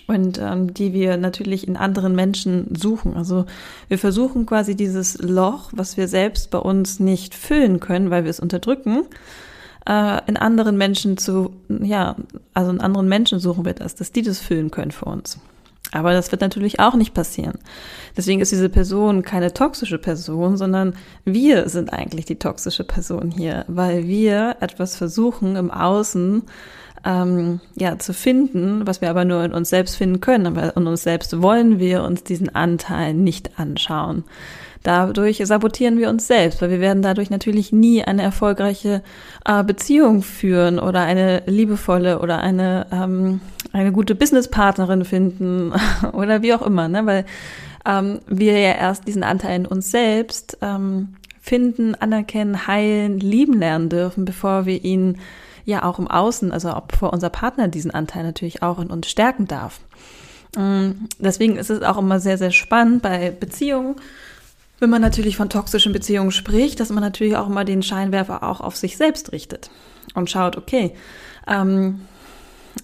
und 0.07 0.39
ähm, 0.39 0.73
die 0.73 0.93
wir 0.93 1.17
natürlich 1.17 1.67
in 1.67 1.77
anderen 1.77 2.15
Menschen 2.15 2.75
suchen. 2.75 3.15
Also 3.15 3.45
wir 3.87 3.97
versuchen 3.97 4.45
quasi 4.45 4.75
dieses 4.75 5.17
Loch, 5.19 5.71
was 5.73 5.97
wir 5.97 6.07
selbst 6.07 6.51
bei 6.51 6.59
uns 6.59 6.99
nicht 6.99 7.35
füllen 7.35 7.79
können, 7.79 8.09
weil 8.09 8.23
wir 8.23 8.31
es 8.31 8.39
unterdrücken, 8.39 9.05
äh, 9.87 10.21
in 10.27 10.37
anderen 10.37 10.77
Menschen 10.77 11.17
zu, 11.17 11.53
ja, 11.69 12.15
also 12.53 12.71
in 12.71 12.81
anderen 12.81 13.07
Menschen 13.07 13.39
suchen 13.39 13.65
wir 13.65 13.73
das, 13.73 13.95
dass 13.95 14.11
die 14.11 14.21
das 14.21 14.39
füllen 14.39 14.71
können 14.71 14.91
für 14.91 15.05
uns. 15.05 15.39
Aber 15.93 16.13
das 16.13 16.31
wird 16.31 16.41
natürlich 16.41 16.79
auch 16.79 16.95
nicht 16.95 17.13
passieren. 17.13 17.59
Deswegen 18.17 18.41
ist 18.41 18.51
diese 18.51 18.69
Person 18.69 19.21
keine 19.21 19.53
toxische 19.53 19.99
Person, 19.99 20.57
sondern 20.57 20.95
wir 21.23 21.69
sind 21.69 21.93
eigentlich 21.93 22.25
die 22.25 22.39
toxische 22.39 22.83
Person 22.83 23.31
hier, 23.31 23.63
weil 23.67 24.07
wir 24.07 24.57
etwas 24.59 24.95
versuchen 24.95 25.55
im 25.55 25.69
Außen 25.69 26.43
ähm, 27.05 27.59
ja 27.75 27.99
zu 27.99 28.13
finden, 28.13 28.87
was 28.87 29.01
wir 29.01 29.09
aber 29.09 29.23
nur 29.23 29.43
in 29.43 29.53
uns 29.53 29.69
selbst 29.69 29.95
finden 29.95 30.19
können. 30.19 30.47
Aber 30.47 30.75
in 30.75 30.87
uns 30.87 31.03
selbst 31.03 31.41
wollen 31.41 31.79
wir 31.79 32.03
uns 32.03 32.23
diesen 32.23 32.53
Anteil 32.53 33.13
nicht 33.13 33.59
anschauen. 33.59 34.23
Dadurch 34.83 35.41
sabotieren 35.45 35.97
wir 35.97 36.09
uns 36.09 36.27
selbst, 36.27 36.61
weil 36.61 36.69
wir 36.69 36.81
werden 36.81 37.01
dadurch 37.01 37.29
natürlich 37.29 37.71
nie 37.71 38.03
eine 38.03 38.21
erfolgreiche 38.21 39.01
äh, 39.45 39.63
Beziehung 39.63 40.21
führen 40.21 40.77
oder 40.77 41.01
eine 41.01 41.41
liebevolle 41.45 42.19
oder 42.19 42.39
eine, 42.39 42.85
ähm, 42.91 43.39
eine 43.71 43.93
gute 43.93 44.13
Businesspartnerin 44.13 45.05
finden 45.05 45.71
oder 46.11 46.41
wie 46.41 46.53
auch 46.53 46.61
immer, 46.61 46.89
ne? 46.89 47.05
weil 47.05 47.25
ähm, 47.85 48.19
wir 48.27 48.59
ja 48.59 48.73
erst 48.73 49.07
diesen 49.07 49.23
Anteil 49.23 49.55
in 49.55 49.65
uns 49.65 49.89
selbst 49.89 50.57
ähm, 50.61 51.15
finden, 51.41 51.95
anerkennen, 51.95 52.67
heilen, 52.67 53.19
lieben 53.19 53.59
lernen 53.59 53.87
dürfen, 53.87 54.25
bevor 54.25 54.65
wir 54.65 54.83
ihn 54.83 55.17
ja 55.65 55.83
auch 55.83 55.97
im 55.97 56.09
Außen, 56.09 56.51
also 56.51 56.75
ob 56.75 56.93
vor 56.93 57.13
unser 57.13 57.29
Partner 57.29 57.69
diesen 57.69 57.91
Anteil 57.91 58.23
natürlich 58.23 58.61
auch 58.63 58.79
in 58.79 58.87
uns 58.87 59.09
stärken 59.09 59.47
darf. 59.47 59.79
Ähm, 60.57 61.07
deswegen 61.19 61.55
ist 61.55 61.69
es 61.69 61.83
auch 61.83 61.97
immer 61.97 62.19
sehr, 62.19 62.37
sehr 62.37 62.51
spannend 62.51 63.01
bei 63.01 63.31
Beziehungen 63.31 63.95
wenn 64.83 64.89
man 64.89 65.01
natürlich 65.01 65.37
von 65.37 65.49
toxischen 65.49 65.93
Beziehungen 65.93 66.31
spricht, 66.31 66.81
dass 66.81 66.89
man 66.89 67.01
natürlich 67.01 67.37
auch 67.37 67.47
mal 67.47 67.63
den 67.63 67.81
Scheinwerfer 67.81 68.43
auch 68.43 68.59
auf 68.59 68.75
sich 68.75 68.97
selbst 68.97 69.31
richtet 69.31 69.71
und 70.13 70.29
schaut, 70.29 70.57
okay, 70.57 70.93
ähm, 71.47 72.01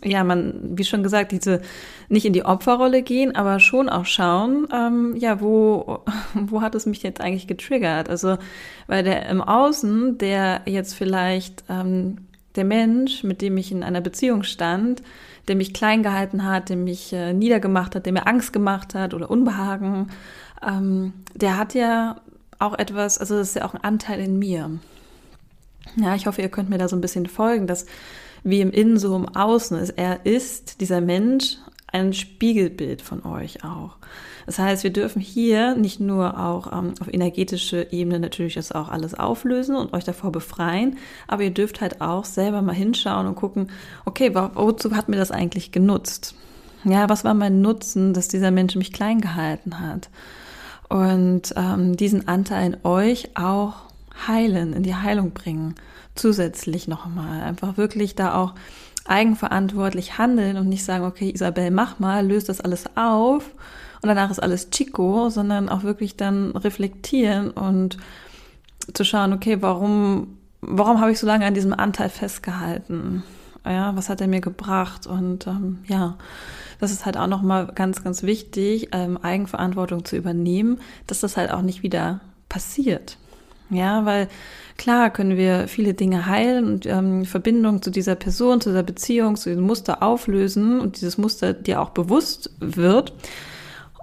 ja, 0.02 0.24
man, 0.24 0.78
wie 0.78 0.86
schon 0.86 1.04
gesagt, 1.04 1.34
diese 1.34 1.62
nicht 2.08 2.26
in 2.26 2.32
die 2.32 2.46
Opferrolle 2.46 3.02
gehen, 3.02 3.36
aber 3.36 3.60
schon 3.60 3.90
auch 3.90 4.06
schauen, 4.06 4.66
ähm, 4.74 5.14
ja, 5.18 5.42
wo, 5.42 6.06
wo 6.34 6.62
hat 6.62 6.74
es 6.74 6.86
mich 6.86 7.04
jetzt 7.04 7.20
eigentlich 7.20 7.48
getriggert? 7.48 8.10
Also, 8.10 8.38
weil 8.88 9.04
der 9.04 9.28
im 9.28 9.42
Außen, 9.42 10.18
der 10.20 10.62
jetzt 10.68 10.94
vielleicht 10.94 11.66
ähm, 11.70 12.29
der 12.56 12.66
Mensch, 12.66 13.24
mit 13.24 13.42
dem 13.42 13.58
ich 13.58 13.72
in 13.72 13.84
einer 13.84 14.02
Beziehung 14.02 14.44
stand, 14.44 15.02
der 15.48 15.56
mich 15.56 15.74
klein 15.74 16.04
gehalten 16.04 16.44
hat, 16.44 16.70
der 16.70 16.78
mich 16.78 17.14
äh, 17.14 17.34
niedergemacht 17.34 17.96
hat, 17.96 18.06
der 18.06 18.14
mir 18.14 18.28
Angst 18.28 18.54
gemacht 18.54 18.96
hat 18.96 19.14
oder 19.14 19.30
Unbehagen, 19.30 20.10
ähm, 20.66 21.14
der 21.34 21.58
hat 21.58 21.74
ja 21.74 22.22
auch 22.60 22.78
etwas, 22.78 23.18
also 23.18 23.38
das 23.38 23.50
ist 23.50 23.56
ja 23.56 23.66
auch 23.66 23.74
ein 23.74 23.84
Anteil 23.84 24.20
in 24.20 24.38
mir. 24.38 24.70
Ja, 25.96 26.16
ich 26.16 26.28
hoffe, 26.28 26.42
ihr 26.42 26.50
könnt 26.50 26.70
mir 26.70 26.78
da 26.78 26.88
so 26.88 26.96
ein 26.96 27.02
bisschen 27.02 27.26
folgen, 27.26 27.68
dass 27.68 27.86
wie 28.44 28.62
im 28.62 28.72
Innen 28.72 28.98
so 28.98 29.16
im 29.16 29.28
Außen 29.28 29.78
ist. 29.78 29.92
Er 29.92 30.26
ist, 30.26 30.82
dieser 30.82 31.02
Mensch, 31.02 31.58
ein 31.88 32.14
Spiegelbild 32.14 33.02
von 33.02 33.26
euch 33.26 33.64
auch. 33.64 33.98
Das 34.50 34.58
heißt, 34.58 34.84
wir 34.84 34.92
dürfen 34.92 35.22
hier 35.22 35.76
nicht 35.76 36.00
nur 36.00 36.40
auch 36.40 36.74
ähm, 36.74 36.96
auf 37.00 37.14
energetische 37.14 37.86
Ebene 37.92 38.20
natürlich 38.20 38.56
das 38.56 38.72
auch 38.72 38.90
alles 38.90 39.14
auflösen 39.14 39.76
und 39.76 39.94
euch 39.94 40.06
davor 40.06 40.32
befreien, 40.32 40.98
aber 41.28 41.44
ihr 41.44 41.54
dürft 41.54 41.82
halt 41.82 42.02
auch 42.02 42.26
selber 42.26 42.64
mal 42.64 42.74
hinschauen 42.74 43.28
und 43.28 43.36
gucken, 43.36 43.70
okay, 44.06 44.34
wozu 44.34 44.96
hat 44.96 45.08
mir 45.08 45.18
das 45.18 45.30
eigentlich 45.32 45.72
genutzt? 45.72 46.34
Ja, 46.84 47.10
was 47.10 47.24
war 47.24 47.36
mein 47.36 47.62
Nutzen, 47.62 48.14
dass 48.14 48.28
dieser 48.28 48.50
Mensch 48.50 48.76
mich 48.76 48.92
klein 48.92 49.22
gehalten 49.22 49.80
hat? 49.80 50.10
und 50.90 51.54
ähm, 51.56 51.96
diesen 51.96 52.28
Anteil 52.28 52.74
in 52.74 52.78
euch 52.84 53.38
auch 53.38 53.74
heilen, 54.28 54.74
in 54.74 54.84
die 54.84 54.96
Heilung 54.96 55.32
bringen. 55.32 55.76
Zusätzlich 56.16 56.88
nochmal. 56.88 57.44
Einfach 57.44 57.78
wirklich 57.78 58.16
da 58.16 58.36
auch 58.36 58.56
eigenverantwortlich 59.06 60.18
handeln 60.18 60.58
und 60.58 60.68
nicht 60.68 60.84
sagen, 60.84 61.06
okay, 61.06 61.32
Isabel, 61.34 61.72
mach 61.72 62.00
mal, 62.00 62.28
löst 62.28 62.50
das 62.50 62.60
alles 62.60 62.86
auf 62.96 63.52
und 64.02 64.08
danach 64.08 64.32
ist 64.32 64.42
alles 64.42 64.70
Chico, 64.70 65.30
sondern 65.30 65.70
auch 65.70 65.84
wirklich 65.84 66.16
dann 66.16 66.52
reflektieren 66.56 67.52
und 67.52 67.98
zu 68.94 69.04
schauen, 69.04 69.34
okay, 69.34 69.62
warum 69.62 70.40
warum 70.62 71.00
habe 71.00 71.12
ich 71.12 71.20
so 71.20 71.28
lange 71.28 71.46
an 71.46 71.54
diesem 71.54 71.74
Anteil 71.74 72.10
festgehalten? 72.10 73.24
Ja, 73.66 73.96
was 73.96 74.10
hat 74.10 74.22
er 74.22 74.28
mir 74.28 74.42
gebracht? 74.42 75.06
Und 75.06 75.48
ähm, 75.48 75.80
ja, 75.88 76.18
das 76.80 76.92
ist 76.92 77.06
halt 77.06 77.18
auch 77.18 77.28
nochmal 77.28 77.68
ganz, 77.76 78.04
ganz 78.04 78.24
wichtig, 78.24 78.90
ähm, 78.94 79.18
Eigenverantwortung 79.18 80.06
zu 80.06 80.16
übernehmen, 80.16 80.80
dass 81.08 81.20
das 81.20 81.38
halt 81.38 81.52
auch 81.52 81.62
nicht 81.62 81.84
wieder 81.84 82.22
passiert. 82.48 83.18
Ja, 83.70 84.06
weil 84.06 84.30
klar 84.78 85.12
können 85.12 85.38
wir 85.38 85.68
viele 85.68 85.94
Dinge 85.94 86.26
heilen 86.26 86.66
und 86.66 86.86
ähm, 86.88 87.26
Verbindung 87.26 87.84
zu 87.84 87.92
dieser 87.92 88.16
Person, 88.16 88.62
zu 88.62 88.70
dieser 88.70 88.82
Beziehung, 88.82 89.36
zu 89.36 89.50
diesem 89.50 89.66
Muster 89.66 90.02
auflösen 90.02 90.80
und 90.80 90.96
dieses 90.96 91.20
Muster 91.20 91.54
dir 91.54 91.82
auch 91.82 91.90
bewusst 91.90 92.52
wird. 92.60 93.14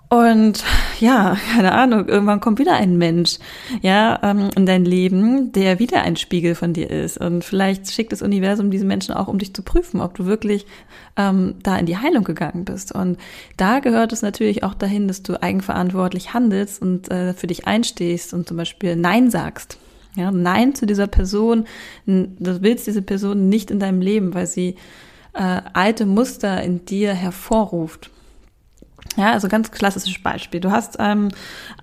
Und 0.09 0.63
ja, 1.01 1.37
keine 1.53 1.73
Ahnung, 1.73 2.07
irgendwann 2.07 2.41
kommt 2.41 2.61
wieder 2.61 2.75
ein 2.75 2.97
Mensch, 2.97 3.39
ja, 3.83 4.21
ähm, 4.23 4.51
in 4.55 4.65
dein 4.65 4.85
Leben, 4.85 5.51
der 5.51 5.81
wieder 5.81 6.03
ein 6.03 6.17
Spiegel 6.17 6.55
von 6.55 6.73
dir 6.73 6.91
ist. 6.91 7.19
Und 7.19 7.45
vielleicht 7.45 7.91
schickt 7.91 8.13
das 8.13 8.23
Universum 8.23 8.71
diesen 8.71 8.87
Menschen 8.87 9.15
auch, 9.15 9.27
um 9.27 9.39
dich 9.39 9.53
zu 9.53 9.63
prüfen, 9.63 10.01
ob 10.01 10.15
du 10.15 10.27
wirklich 10.27 10.65
ähm, 11.17 11.57
da 11.65 11.77
in 11.77 11.87
die 11.87 11.97
Heilung 11.97 12.23
gegangen 12.23 12.65
bist. 12.65 12.93
Und 12.93 13.19
da 13.57 13.81
gehört 13.81 14.13
es 14.13 14.23
natürlich 14.23 14.63
auch 14.63 14.75
dahin, 14.75 15.09
dass 15.09 15.25
du 15.25 15.43
eigenverantwortlich 15.43 16.33
handelst 16.33 16.81
und 16.81 17.11
äh, 17.11 17.35
für 17.35 17.49
dich 17.49 17.67
einstehst 17.67 18.33
und 18.33 18.47
zum 18.47 18.57
Beispiel 18.57 18.95
Nein 18.95 19.31
sagst. 19.31 19.79
Ja, 20.15 20.31
Nein 20.31 20.75
zu 20.75 20.87
dieser 20.87 21.09
Person. 21.09 21.67
Du 22.07 22.63
willst 22.63 22.87
diese 22.87 23.03
Person 23.03 23.49
nicht 23.49 23.71
in 23.71 23.81
deinem 23.81 24.01
Leben, 24.01 24.35
weil 24.35 24.47
sie 24.47 24.77
äh, 25.35 25.61
alte 25.73 26.07
Muster 26.07 26.63
in 26.63 26.85
dir 26.87 27.13
hervorruft. 27.13 28.11
Ja, 29.17 29.33
also 29.33 29.49
ganz 29.49 29.71
klassisches 29.71 30.23
Beispiel. 30.23 30.61
Du 30.61 30.71
hast 30.71 30.97
ähm, 30.99 31.29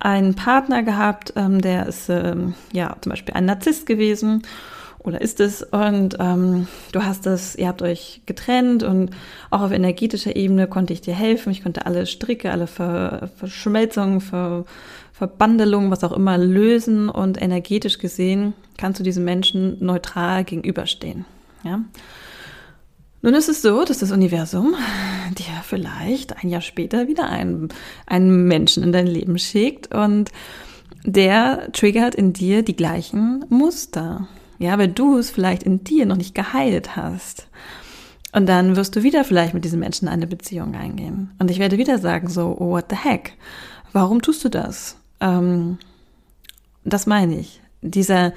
einen 0.00 0.34
Partner 0.34 0.82
gehabt, 0.82 1.32
ähm, 1.36 1.60
der 1.60 1.86
ist 1.86 2.08
ähm, 2.08 2.54
ja 2.72 2.96
zum 3.00 3.10
Beispiel 3.10 3.34
ein 3.34 3.46
Narzisst 3.46 3.86
gewesen 3.86 4.42
oder 4.98 5.20
ist 5.20 5.40
es 5.40 5.62
und 5.62 6.16
ähm, 6.18 6.66
du 6.92 7.04
hast 7.04 7.26
das, 7.26 7.56
ihr 7.56 7.68
habt 7.68 7.82
euch 7.82 8.22
getrennt 8.26 8.82
und 8.82 9.10
auch 9.50 9.60
auf 9.60 9.72
energetischer 9.72 10.36
Ebene 10.36 10.66
konnte 10.66 10.92
ich 10.92 11.00
dir 11.00 11.14
helfen. 11.14 11.50
Ich 11.50 11.62
konnte 11.62 11.86
alle 11.86 12.06
Stricke, 12.06 12.50
alle 12.50 12.66
Ver 12.66 13.28
Verschmelzungen, 13.36 14.20
Ver 14.20 14.64
Verbandelungen, 15.12 15.92
was 15.92 16.02
auch 16.02 16.12
immer 16.12 16.36
lösen 16.38 17.08
und 17.08 17.40
energetisch 17.40 17.98
gesehen 17.98 18.52
kannst 18.76 18.98
du 18.98 19.04
diesem 19.04 19.24
Menschen 19.24 19.76
neutral 19.84 20.44
gegenüberstehen. 20.44 21.24
Ja. 21.62 21.80
Nun 23.24 23.32
ist 23.32 23.48
es 23.48 23.62
so, 23.62 23.86
dass 23.86 24.00
das 24.00 24.12
Universum 24.12 24.74
dir 25.38 25.62
vielleicht 25.62 26.36
ein 26.44 26.50
Jahr 26.50 26.60
später 26.60 27.08
wieder 27.08 27.26
einen, 27.30 27.70
einen 28.04 28.46
Menschen 28.46 28.82
in 28.82 28.92
dein 28.92 29.06
Leben 29.06 29.38
schickt 29.38 29.94
und 29.94 30.30
der 31.06 31.72
triggert 31.72 32.14
in 32.14 32.34
dir 32.34 32.62
die 32.62 32.76
gleichen 32.76 33.42
Muster. 33.48 34.28
Ja, 34.58 34.76
weil 34.76 34.88
du 34.88 35.16
es 35.16 35.30
vielleicht 35.30 35.62
in 35.62 35.84
dir 35.84 36.04
noch 36.04 36.18
nicht 36.18 36.34
geheilt 36.34 36.96
hast. 36.96 37.48
Und 38.32 38.46
dann 38.46 38.76
wirst 38.76 38.94
du 38.94 39.02
wieder 39.02 39.24
vielleicht 39.24 39.54
mit 39.54 39.64
diesem 39.64 39.80
Menschen 39.80 40.06
eine 40.06 40.26
Beziehung 40.26 40.74
eingehen. 40.74 41.30
Und 41.38 41.50
ich 41.50 41.58
werde 41.58 41.78
wieder 41.78 41.96
sagen, 41.98 42.28
so, 42.28 42.54
oh, 42.58 42.72
what 42.72 42.86
the 42.90 42.96
heck? 42.96 43.38
Warum 43.94 44.20
tust 44.20 44.44
du 44.44 44.50
das? 44.50 44.96
Ähm, 45.20 45.78
das 46.84 47.06
meine 47.06 47.38
ich. 47.38 47.62
Dieser, 47.80 48.34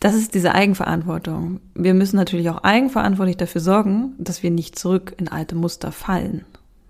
das 0.00 0.14
ist 0.14 0.34
diese 0.34 0.54
Eigenverantwortung. 0.54 1.60
Wir 1.74 1.94
müssen 1.94 2.16
natürlich 2.16 2.50
auch 2.50 2.62
eigenverantwortlich 2.62 3.36
dafür 3.36 3.60
sorgen, 3.60 4.14
dass 4.18 4.42
wir 4.42 4.50
nicht 4.50 4.78
zurück 4.78 5.14
in 5.16 5.28
alte 5.28 5.54
Muster 5.54 5.92
fallen. 5.92 6.44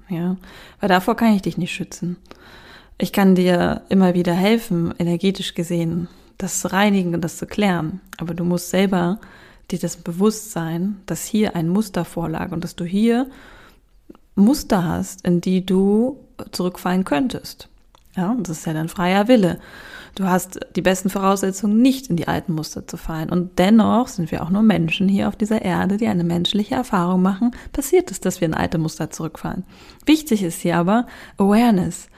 Ja, 0.09 0.37
weil 0.81 0.89
davor 0.89 1.17
kann 1.17 1.35
ich 1.35 1.43
dich 1.43 1.59
nicht 1.59 1.73
schützen. 1.73 2.17
Ich 2.99 3.13
kann 3.13 3.35
dir 3.35 3.83
immer 3.89 4.15
wieder 4.15 4.33
helfen, 4.33 4.95
energetisch 4.99 5.55
gesehen, 5.55 6.09
das 6.39 6.61
zu 6.61 6.73
reinigen 6.73 7.15
und 7.15 7.23
das 7.23 7.37
zu 7.37 7.47
klären. 7.47 8.01
Aber 8.19 8.35
du 8.35 8.45
musst 8.45 8.71
selber 8.71 9.21
dir 9.71 9.79
das 9.79 9.97
bewusst 9.97 10.53
sein, 10.53 10.97
dass 11.07 11.25
hier 11.25 11.57
ein 11.57 11.69
Muster 11.69 12.05
vorlag 12.05 12.53
und 12.53 12.63
dass 12.63 12.77
du 12.77 12.85
hier 12.85 13.29
Muster 14.35 14.85
hast, 14.85 15.27
in 15.27 15.41
die 15.41 15.65
du 15.65 16.21
zurückfallen 16.53 17.05
könntest. 17.05 17.69
Ja, 18.17 18.35
das 18.39 18.59
ist 18.59 18.67
ja 18.67 18.73
dein 18.73 18.89
freier 18.89 19.29
Wille. 19.29 19.59
Du 20.15 20.25
hast 20.25 20.59
die 20.75 20.83
besten 20.83 21.11
Voraussetzungen, 21.11 21.83
nicht 21.83 22.09
in 22.09 22.17
die 22.17 22.27
alten 22.27 22.55
Muster 22.55 22.87
zu 22.87 22.97
fallen. 22.97 23.29
Und 23.29 23.59
dennoch 23.59 24.09
sind 24.09 24.31
wir 24.31 24.43
auch 24.43 24.49
nur 24.49 24.63
Menschen 24.63 25.09
hier 25.09 25.29
auf 25.29 25.37
dieser 25.37 25.61
Erde, 25.61 25.99
die 25.99 26.07
eine 26.07 26.25
menschliche 26.25 26.75
Erfahrung 26.75 27.21
machen. 27.21 27.51
Passiert 27.73 28.11
es, 28.11 28.21
dass 28.21 28.41
wir 28.41 28.47
in 28.47 28.55
alte 28.55 28.79
Muster 28.79 29.11
zurückfallen. 29.11 29.65
Wichtig 30.07 30.43
ist 30.43 30.63
hier 30.63 30.79
aber 30.79 31.07
Awareness. 31.37 32.09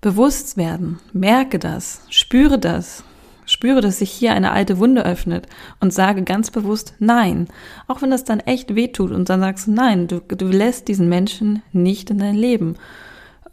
Bewusst 0.00 0.56
werden. 0.56 0.98
Merke 1.12 1.60
das. 1.60 2.00
Spüre 2.10 2.58
das. 2.58 3.04
Spüre, 3.46 3.80
dass 3.80 3.98
sich 4.00 4.10
hier 4.10 4.32
eine 4.32 4.50
alte 4.50 4.78
Wunde 4.78 5.04
öffnet 5.04 5.46
und 5.78 5.92
sage 5.92 6.24
ganz 6.24 6.50
bewusst 6.50 6.94
Nein. 6.98 7.46
Auch 7.86 8.02
wenn 8.02 8.10
das 8.10 8.24
dann 8.24 8.40
echt 8.40 8.74
wehtut 8.74 9.12
und 9.12 9.28
dann 9.28 9.40
sagst 9.40 9.68
du 9.68 9.70
Nein, 9.70 10.08
du, 10.08 10.20
du 10.20 10.46
lässt 10.46 10.88
diesen 10.88 11.08
Menschen 11.08 11.62
nicht 11.72 12.10
in 12.10 12.18
dein 12.18 12.34
Leben 12.34 12.74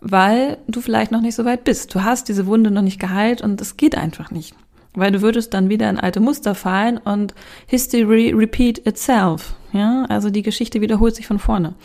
weil 0.01 0.57
du 0.67 0.81
vielleicht 0.81 1.11
noch 1.11 1.21
nicht 1.21 1.35
so 1.35 1.45
weit 1.45 1.63
bist. 1.63 1.93
Du 1.93 2.03
hast 2.03 2.27
diese 2.27 2.47
Wunde 2.47 2.71
noch 2.71 2.81
nicht 2.81 2.99
geheilt 2.99 3.41
und 3.41 3.61
es 3.61 3.77
geht 3.77 3.95
einfach 3.95 4.31
nicht. 4.31 4.55
Weil 4.93 5.11
du 5.11 5.21
würdest 5.21 5.53
dann 5.53 5.69
wieder 5.69 5.89
in 5.89 5.99
alte 5.99 6.19
Muster 6.19 6.53
fallen 6.55 6.97
und 6.97 7.33
History 7.67 8.33
repeat 8.33 8.85
itself. 8.85 9.53
Ja, 9.71 10.05
also 10.09 10.29
die 10.29 10.41
Geschichte 10.41 10.81
wiederholt 10.81 11.15
sich 11.15 11.27
von 11.27 11.39
vorne. 11.39 11.75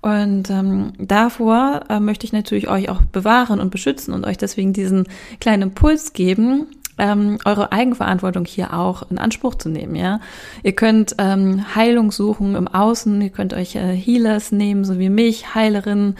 Und 0.00 0.48
ähm, 0.50 0.92
davor 0.98 1.80
äh, 1.88 1.98
möchte 1.98 2.24
ich 2.24 2.32
natürlich 2.32 2.68
euch 2.68 2.88
auch 2.88 3.02
bewahren 3.02 3.58
und 3.58 3.70
beschützen 3.70 4.14
und 4.14 4.24
euch 4.24 4.38
deswegen 4.38 4.72
diesen 4.72 5.08
kleinen 5.40 5.62
Impuls 5.62 6.12
geben, 6.12 6.66
ähm, 6.98 7.38
eure 7.44 7.72
Eigenverantwortung 7.72 8.44
hier 8.44 8.74
auch 8.74 9.10
in 9.10 9.18
Anspruch 9.18 9.56
zu 9.56 9.68
nehmen. 9.68 9.96
Ja, 9.96 10.20
ihr 10.62 10.72
könnt 10.72 11.16
ähm, 11.18 11.64
Heilung 11.74 12.12
suchen 12.12 12.54
im 12.54 12.68
Außen, 12.68 13.20
ihr 13.20 13.30
könnt 13.30 13.54
euch 13.54 13.74
äh, 13.74 13.94
Healers 13.94 14.52
nehmen, 14.52 14.84
so 14.84 14.98
wie 15.00 15.08
mich, 15.08 15.54
Heilerinnen 15.54 16.16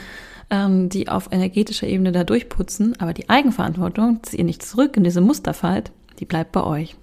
ähm, 0.50 0.88
die 0.88 1.08
auf 1.08 1.28
energetischer 1.30 1.86
Ebene 1.86 2.12
da 2.12 2.24
durchputzen, 2.24 2.94
aber 2.98 3.12
die 3.12 3.28
Eigenverantwortung, 3.28 4.20
dass 4.22 4.34
ihr 4.34 4.44
nicht 4.44 4.62
zurück 4.62 4.96
in 4.96 5.04
diese 5.04 5.20
Muster 5.20 5.54
fallt, 5.54 5.92
die 6.18 6.24
bleibt 6.24 6.52
bei 6.52 6.62
euch. 6.62 6.96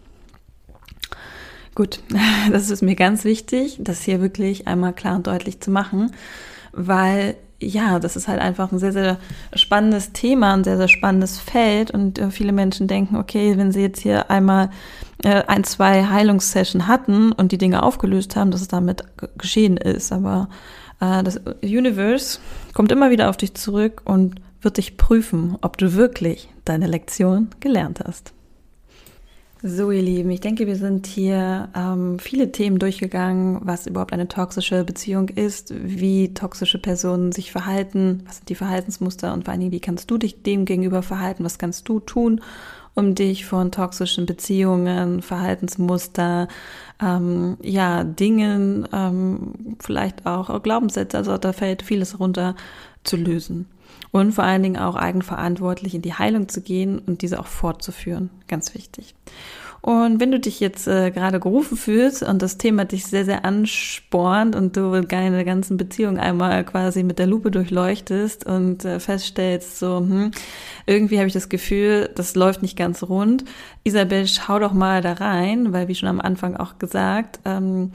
Gut, 1.76 2.00
das 2.52 2.70
ist 2.70 2.82
mir 2.82 2.96
ganz 2.96 3.24
wichtig, 3.24 3.78
das 3.80 4.02
hier 4.02 4.22
wirklich 4.22 4.68
einmal 4.68 4.94
klar 4.94 5.16
und 5.18 5.28
deutlich 5.28 5.62
zu 5.62 5.72
machen, 5.72 6.12
weil 6.72 7.36
ja, 7.62 8.00
das 8.00 8.18
ist 8.18 8.28
halt 8.28 8.42
einfach 8.42 8.72
ein 8.72 8.80
sehr, 8.80 8.92
sehr 8.92 9.18
spannendes 9.54 10.12
Thema, 10.12 10.54
ein 10.54 10.66
sehr, 10.66 10.78
sehr 10.78 10.90
spannendes 10.90 11.40
Feld 11.40 11.90
und 11.90 12.20
äh, 12.20 12.30
viele 12.30 12.52
Menschen 12.52 12.88
denken, 12.88 13.16
okay, 13.16 13.58
wenn 13.58 13.72
sie 13.72 13.82
jetzt 13.82 14.02
hier 14.02 14.30
einmal 14.30 14.70
äh, 15.24 15.44
ein, 15.48 15.64
zwei 15.64 16.06
Heilungssession 16.06 16.88
hatten 16.88 17.32
und 17.32 17.52
die 17.52 17.58
Dinge 17.58 17.84
aufgelöst 17.84 18.36
haben, 18.36 18.52
dass 18.52 18.62
es 18.62 18.68
damit 18.68 19.04
geschehen 19.38 19.78
ist, 19.78 20.12
aber 20.12 20.50
das 21.00 21.40
Universe 21.62 22.40
kommt 22.74 22.92
immer 22.92 23.12
wieder 23.12 23.30
auf 23.30 23.38
dich 23.38 23.54
zurück 23.54 24.02
und 24.06 24.36
wird 24.62 24.78
dich 24.78 24.98
prüfen, 24.98 25.58
ob 25.62 25.78
du 25.78 25.94
wirklich 25.94 26.50
deine 26.66 26.88
Lektion 26.88 27.50
gelernt 27.60 28.02
hast. 28.06 28.34
So, 29.68 29.90
ihr 29.90 30.04
Lieben, 30.04 30.30
ich 30.30 30.42
denke, 30.42 30.68
wir 30.68 30.76
sind 30.76 31.08
hier 31.08 31.70
ähm, 31.76 32.20
viele 32.20 32.52
Themen 32.52 32.78
durchgegangen, 32.78 33.62
was 33.64 33.88
überhaupt 33.88 34.14
eine 34.14 34.28
toxische 34.28 34.84
Beziehung 34.84 35.30
ist, 35.30 35.74
wie 35.76 36.36
toxische 36.36 36.78
Personen 36.78 37.32
sich 37.32 37.52
verhalten, 37.52 38.22
was 38.28 38.38
sind 38.38 38.50
die 38.50 38.56
Verhaltensmuster 38.56 39.34
und 39.34 39.46
vor 39.46 39.52
allen 39.52 39.62
Dingen, 39.62 39.72
wie 39.72 39.80
kannst 39.80 40.12
du 40.12 40.20
dich 40.20 40.44
dem 40.44 40.66
gegenüber 40.66 41.02
verhalten, 41.02 41.44
was 41.44 41.58
kannst 41.58 41.90
du 41.90 42.00
tun, 42.00 42.42
um 42.94 43.16
dich 43.16 43.46
von 43.46 43.72
toxischen 43.72 44.28
Beziehungen, 44.28 45.24
Verhaltensmuster, 45.24 46.48
ähm, 47.02 47.58
ja, 47.62 48.04
Dingen, 48.04 48.88
ähm, 48.94 49.76
vielleicht 49.80 50.26
auch 50.26 50.62
Glaubenssätze, 50.62 51.18
also 51.18 51.38
da 51.38 51.54
fällt 51.54 51.82
vieles 51.82 52.20
runter 52.20 52.56
zu 53.04 53.18
lösen. 53.18 53.68
Und 54.12 54.32
vor 54.32 54.46
allen 54.46 54.64
Dingen 54.64 54.78
auch 54.78 54.96
eigenverantwortlich 54.96 55.94
in 55.94 56.02
die 56.02 56.14
Heilung 56.14 56.48
zu 56.48 56.62
gehen 56.62 57.00
und 57.00 57.22
diese 57.22 57.40
auch 57.40 57.48
fortzuführen. 57.48 58.30
Ganz 58.48 58.74
wichtig. 58.74 59.14
Und 59.86 60.20
wenn 60.20 60.32
du 60.32 60.40
dich 60.40 60.60
jetzt 60.62 60.88
äh, 60.88 61.12
gerade 61.12 61.40
gerufen 61.40 61.78
fühlst 61.78 62.24
und 62.24 62.42
das 62.42 62.58
Thema 62.58 62.86
dich 62.86 63.06
sehr, 63.06 63.24
sehr 63.24 63.46
anspornt 63.46 64.56
und 64.56 64.76
du 64.76 65.02
deine 65.02 65.46
ganzen 65.46 65.78
Beziehungen 65.78 66.18
einmal 66.18 66.66
quasi 66.66 67.04
mit 67.04 67.20
der 67.20 67.28
Lupe 67.28 67.52
durchleuchtest 67.52 68.48
und 68.48 68.84
äh, 68.84 69.00
feststellst, 69.00 69.78
so, 69.78 69.98
hm, 70.00 70.32
irgendwie 70.88 71.20
habe 71.20 71.28
ich 71.28 71.36
das 71.36 71.50
Gefühl, 71.50 72.10
das 72.16 72.34
läuft 72.34 72.64
nicht 72.64 72.76
ganz 72.76 73.04
rund. 73.04 73.46
Isabel, 73.84 74.26
schau 74.26 74.58
doch 74.58 74.74
mal 74.74 75.02
da 75.04 75.14
rein, 75.14 75.72
weil 75.72 75.88
wie 75.88 75.94
schon 75.94 76.10
am 76.10 76.20
Anfang 76.20 76.58
auch 76.58 76.80
gesagt, 76.80 77.40
ähm, 77.46 77.92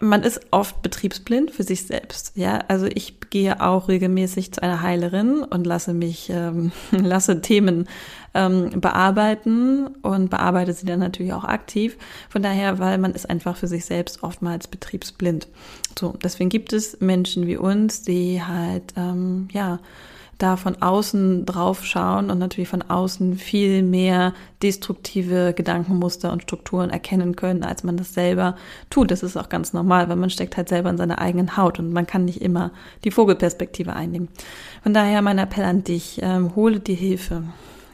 man 0.00 0.22
ist 0.22 0.40
oft 0.50 0.80
betriebsblind 0.80 1.50
für 1.50 1.62
sich 1.62 1.86
selbst. 1.86 2.32
Ja, 2.36 2.60
also 2.68 2.86
ich 2.86 3.20
gehe 3.28 3.60
auch 3.60 3.88
regelmäßig 3.88 4.52
zu 4.52 4.62
einer 4.62 4.80
Heilerin 4.80 5.42
und 5.42 5.66
lasse 5.66 5.92
mich, 5.92 6.30
ähm, 6.30 6.72
lasse 6.90 7.42
Themen 7.42 7.86
ähm, 8.34 8.80
bearbeiten 8.80 9.88
und 10.02 10.30
bearbeite 10.30 10.72
sie 10.72 10.86
dann 10.86 11.00
natürlich 11.00 11.32
auch 11.32 11.44
aktiv. 11.44 11.96
Von 12.28 12.42
daher, 12.42 12.78
weil 12.78 12.98
man 12.98 13.12
ist 13.12 13.28
einfach 13.28 13.56
für 13.56 13.66
sich 13.66 13.84
selbst 13.84 14.22
oftmals 14.22 14.68
betriebsblind. 14.68 15.48
So, 15.98 16.14
deswegen 16.22 16.50
gibt 16.50 16.72
es 16.72 17.00
Menschen 17.00 17.46
wie 17.46 17.56
uns, 17.56 18.02
die 18.02 18.42
halt, 18.42 18.94
ähm, 18.96 19.48
ja, 19.52 19.80
da 20.40 20.56
von 20.56 20.80
außen 20.80 21.44
drauf 21.44 21.84
schauen 21.84 22.30
und 22.30 22.38
natürlich 22.38 22.68
von 22.68 22.82
außen 22.82 23.36
viel 23.36 23.82
mehr 23.82 24.32
destruktive 24.62 25.52
Gedankenmuster 25.54 26.32
und 26.32 26.42
Strukturen 26.42 26.88
erkennen 26.88 27.36
können, 27.36 27.62
als 27.62 27.84
man 27.84 27.98
das 27.98 28.14
selber 28.14 28.56
tut. 28.88 29.10
Das 29.10 29.22
ist 29.22 29.36
auch 29.36 29.50
ganz 29.50 29.72
normal, 29.72 30.08
weil 30.08 30.16
man 30.16 30.30
steckt 30.30 30.56
halt 30.56 30.70
selber 30.70 30.88
in 30.88 30.96
seiner 30.96 31.18
eigenen 31.18 31.58
Haut 31.58 31.78
und 31.78 31.92
man 31.92 32.06
kann 32.06 32.24
nicht 32.24 32.40
immer 32.40 32.70
die 33.04 33.10
Vogelperspektive 33.10 33.94
einnehmen. 33.94 34.28
Von 34.82 34.94
daher 34.94 35.20
mein 35.20 35.38
Appell 35.38 35.64
an 35.64 35.84
dich, 35.84 36.20
ähm, 36.22 36.56
hole 36.56 36.80
dir 36.80 36.96
Hilfe. 36.96 37.42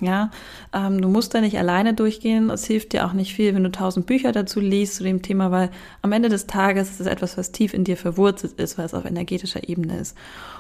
Ja, 0.01 0.31
ähm, 0.75 1.01
du 1.01 1.09
musst 1.09 1.35
da 1.35 1.41
nicht 1.41 1.59
alleine 1.59 1.95
durchgehen. 1.95 2.51
Es 2.51 2.67
hilft 2.67 2.93
dir 2.93 3.07
auch 3.07 3.15
nicht 3.15 3.35
viel, 3.35 3.55
wenn 3.55 3.65
du 3.65 3.71
tausend 3.71 4.07
Bücher 4.07 4.33
dazu 4.33 4.61
liest 4.61 4.97
zu 4.97 5.05
dem 5.05 5.23
Thema, 5.23 5.51
weil 5.51 5.71
am 6.03 6.13
Ende 6.13 6.29
des 6.29 6.47
Tages 6.47 6.91
ist 6.91 7.01
es 7.01 7.07
etwas, 7.07 7.39
was 7.39 7.53
tief 7.53 7.73
in 7.73 7.85
dir 7.85 7.97
verwurzelt 7.97 8.61
ist, 8.61 8.77
weil 8.77 8.85
es 8.87 8.95
auf 8.95 9.07
energetischer 9.07 9.69
Ebene 9.69 9.99
ist. 9.99 10.17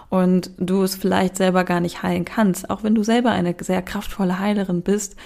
Und 0.09 0.51
du 0.59 0.83
es 0.83 0.96
vielleicht 0.96 1.37
selber 1.37 1.64
gar 1.64 1.81
nicht 1.81 2.03
heilen 2.03 2.25
kannst. 2.25 2.70
Auch 2.70 2.83
wenn 2.83 2.94
du 2.94 3.03
selber 3.03 3.31
eine 3.31 3.55
sehr 3.61 3.83
kraftvolle 3.83 4.38
Heilerin 4.38 4.83
bist, 4.83 5.16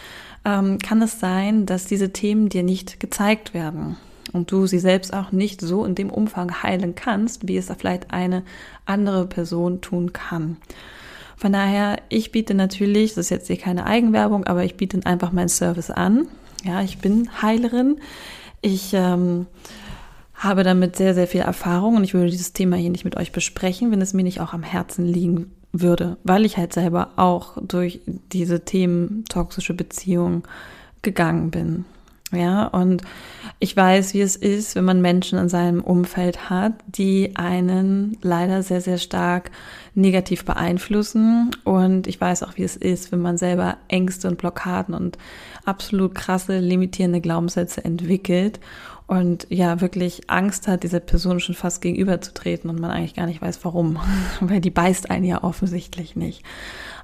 ähm, 0.45 0.79
kann 0.79 1.03
es 1.03 1.21
sein, 1.21 1.67
dass 1.67 1.85
diese 1.85 2.13
Themen 2.13 2.49
dir 2.49 2.63
nicht 2.63 2.99
gezeigt 2.99 3.55
werden 3.55 3.97
und 4.33 4.51
du 4.51 4.67
sie 4.67 4.79
selbst 4.79 5.13
auch 5.13 5.33
nicht 5.33 5.61
so 5.61 5.85
in 5.85 5.95
dem 5.95 6.11
Umfang 6.11 6.63
heilen 6.63 6.95
kannst, 6.95 7.47
wie 7.47 7.57
es 7.57 7.67
da 7.67 7.75
vielleicht 7.75 8.11
eine 8.13 8.43
andere 8.87 9.27
Person 9.27 9.81
tun 9.81 10.13
kann. 10.13 10.57
Von 11.41 11.55
daher, 11.55 11.97
ich 12.11 12.33
biete 12.33 12.53
natürlich, 12.53 13.15
das 13.15 13.27
ist 13.27 13.31
jetzt 13.31 13.47
hier 13.47 13.57
keine 13.57 13.87
Eigenwerbung, 13.87 14.45
aber 14.45 14.63
ich 14.63 14.77
biete 14.77 15.01
einfach 15.07 15.33
meinen 15.33 15.49
Service 15.49 15.91
an. 15.91 16.29
Ja, 16.65 16.83
ich 16.83 16.99
bin 16.99 17.31
Heilerin. 17.41 17.97
Ich 18.61 18.91
ähm, 18.93 19.47
habe 20.35 20.65
damit 20.65 20.97
sehr, 20.97 21.15
sehr 21.15 21.27
viel 21.27 21.41
Erfahrung 21.41 21.97
und 21.97 22.05
ich 22.05 22.13
würde 22.13 22.29
dieses 22.31 22.53
Thema 22.53 22.77
hier 22.77 22.91
nicht 22.91 23.07
mit 23.07 23.17
euch 23.17 23.33
besprechen, 23.33 23.91
wenn 23.91 24.03
es 24.03 24.13
mir 24.13 24.23
nicht 24.23 24.43
auch 24.43 24.53
am 24.53 24.63
Herzen 24.63 25.07
liegen 25.07 25.51
würde, 25.73 26.19
weil 26.25 26.45
ich 26.45 26.59
halt 26.59 26.75
selber 26.75 27.13
auch 27.17 27.57
durch 27.63 28.01
diese 28.33 28.67
Themen 28.67 29.25
toxische 29.27 29.73
Beziehungen 29.73 30.43
gegangen 31.01 31.51
bin. 31.51 31.87
Ja, 32.33 32.67
und 32.67 33.03
ich 33.59 33.77
weiß, 33.77 34.15
wie 34.15 34.21
es 34.21 34.37
ist, 34.37 34.77
wenn 34.77 34.85
man 34.85 35.01
Menschen 35.01 35.39
in 35.39 35.49
seinem 35.49 35.81
Umfeld 35.81 36.49
hat, 36.49 36.75
die 36.87 37.33
einen 37.35 38.17
leider 38.23 38.63
sehr, 38.63 38.81
sehr 38.81 38.99
stark 38.99 39.51
negativ 39.95 40.45
beeinflussen. 40.45 41.51
Und 41.65 42.07
ich 42.07 42.21
weiß 42.21 42.45
auch, 42.45 42.57
wie 42.57 42.63
es 42.63 42.77
ist, 42.77 43.11
wenn 43.11 43.21
man 43.21 43.37
selber 43.37 43.79
Ängste 43.89 44.29
und 44.29 44.39
Blockaden 44.39 44.95
und 44.95 45.19
absolut 45.65 46.15
krasse 46.15 46.61
limitierende 46.61 47.21
Glaubenssätze 47.21 47.85
entwickelt 47.85 48.61
und 49.11 49.49
ja, 49.51 49.81
wirklich 49.81 50.31
Angst 50.31 50.69
hat, 50.69 50.85
dieser 50.85 51.01
Person 51.01 51.41
schon 51.41 51.57
fast 51.57 51.83
gegenüberzutreten 51.83 52.71
und 52.71 52.79
man 52.79 52.93
eigentlich 52.93 53.17
gar 53.17 53.27
nicht 53.27 53.43
weiß, 53.43 53.59
warum. 53.65 53.99
Weil 54.41 54.61
die 54.61 54.71
beißt 54.71 55.11
einen 55.11 55.25
ja 55.25 55.43
offensichtlich 55.43 56.15
nicht. 56.15 56.45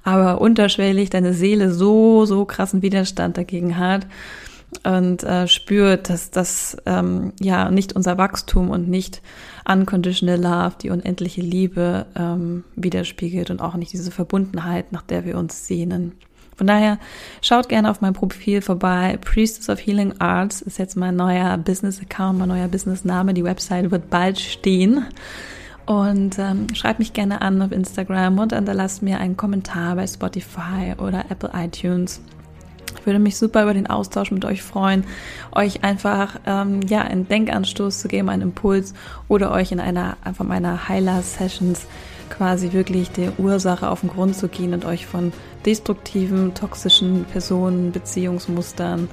Aber 0.04 0.40
unterschwellig 0.40 1.10
deine 1.10 1.32
Seele 1.32 1.72
so, 1.72 2.24
so 2.24 2.44
krassen 2.44 2.80
Widerstand 2.80 3.36
dagegen 3.36 3.76
hat, 3.76 4.06
und 4.84 5.22
äh, 5.22 5.48
spürt, 5.48 6.10
dass 6.10 6.30
das 6.30 6.76
ähm, 6.86 7.32
ja 7.40 7.70
nicht 7.70 7.94
unser 7.94 8.18
Wachstum 8.18 8.70
und 8.70 8.88
nicht 8.88 9.22
unconditional 9.68 10.40
love, 10.40 10.76
die 10.80 10.90
unendliche 10.90 11.40
Liebe 11.40 12.06
ähm, 12.16 12.64
widerspiegelt 12.74 13.50
und 13.50 13.60
auch 13.60 13.74
nicht 13.74 13.92
diese 13.92 14.10
Verbundenheit, 14.10 14.92
nach 14.92 15.02
der 15.02 15.24
wir 15.24 15.36
uns 15.38 15.66
sehnen. 15.66 16.12
Von 16.56 16.66
daher 16.66 16.98
schaut 17.42 17.68
gerne 17.68 17.90
auf 17.90 18.00
mein 18.00 18.14
Profil 18.14 18.62
vorbei. 18.62 19.18
Priestess 19.20 19.68
of 19.68 19.78
Healing 19.78 20.14
Arts 20.20 20.62
ist 20.62 20.78
jetzt 20.78 20.96
mein 20.96 21.14
neuer 21.14 21.58
Business-Account, 21.58 22.38
mein 22.38 22.48
neuer 22.48 22.68
Business-Name. 22.68 23.34
Die 23.34 23.44
Website 23.44 23.90
wird 23.90 24.08
bald 24.08 24.38
stehen. 24.38 25.04
Und 25.84 26.38
ähm, 26.38 26.66
schreibt 26.74 26.98
mich 26.98 27.12
gerne 27.12 27.42
an 27.42 27.62
auf 27.62 27.72
Instagram 27.72 28.38
und 28.38 28.52
hinterlasst 28.52 29.02
mir 29.02 29.20
einen 29.20 29.36
Kommentar 29.36 29.94
bei 29.94 30.06
Spotify 30.06 30.94
oder 30.98 31.26
Apple 31.28 31.50
iTunes. 31.54 32.20
Ich 33.06 33.08
würde 33.08 33.20
mich 33.20 33.36
super 33.36 33.62
über 33.62 33.72
den 33.72 33.86
Austausch 33.86 34.32
mit 34.32 34.44
euch 34.44 34.64
freuen, 34.64 35.04
euch 35.52 35.84
einfach 35.84 36.40
ähm, 36.44 36.80
ja 36.88 37.02
einen 37.02 37.28
Denkanstoß 37.28 38.00
zu 38.00 38.08
geben, 38.08 38.28
einen 38.28 38.42
Impuls 38.42 38.94
oder 39.28 39.52
euch 39.52 39.70
in 39.70 39.78
einer 39.78 40.16
einfach 40.24 40.44
meiner 40.44 40.88
Heiler 40.88 41.22
Sessions 41.22 41.86
quasi 42.30 42.72
wirklich 42.72 43.12
der 43.12 43.38
Ursache 43.38 43.88
auf 43.88 44.00
den 44.00 44.10
Grund 44.10 44.34
zu 44.34 44.48
gehen 44.48 44.74
und 44.74 44.84
euch 44.84 45.06
von 45.06 45.32
destruktiven, 45.64 46.54
toxischen 46.54 47.26
Personen, 47.26 47.92
Beziehungsmustern, 47.92 49.08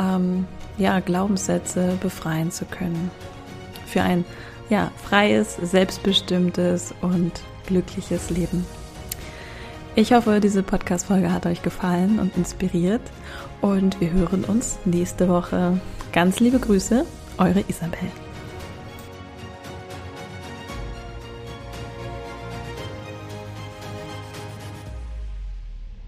ähm, 0.00 0.44
ja 0.76 0.98
Glaubenssätze 0.98 1.96
befreien 2.00 2.50
zu 2.50 2.64
können. 2.64 3.08
Für 3.86 4.02
ein 4.02 4.24
ja 4.68 4.90
freies, 4.96 5.58
selbstbestimmtes 5.62 6.92
und 7.02 7.40
glückliches 7.68 8.30
Leben. 8.30 8.66
Ich 9.98 10.12
hoffe, 10.12 10.38
diese 10.38 10.62
Podcast-Folge 10.62 11.32
hat 11.32 11.44
euch 11.44 11.60
gefallen 11.60 12.20
und 12.20 12.36
inspiriert 12.36 13.00
und 13.60 14.00
wir 14.00 14.12
hören 14.12 14.44
uns 14.44 14.78
nächste 14.84 15.28
Woche. 15.28 15.80
Ganz 16.12 16.38
liebe 16.38 16.60
Grüße, 16.60 17.04
eure 17.36 17.64
Isabel. 17.66 18.08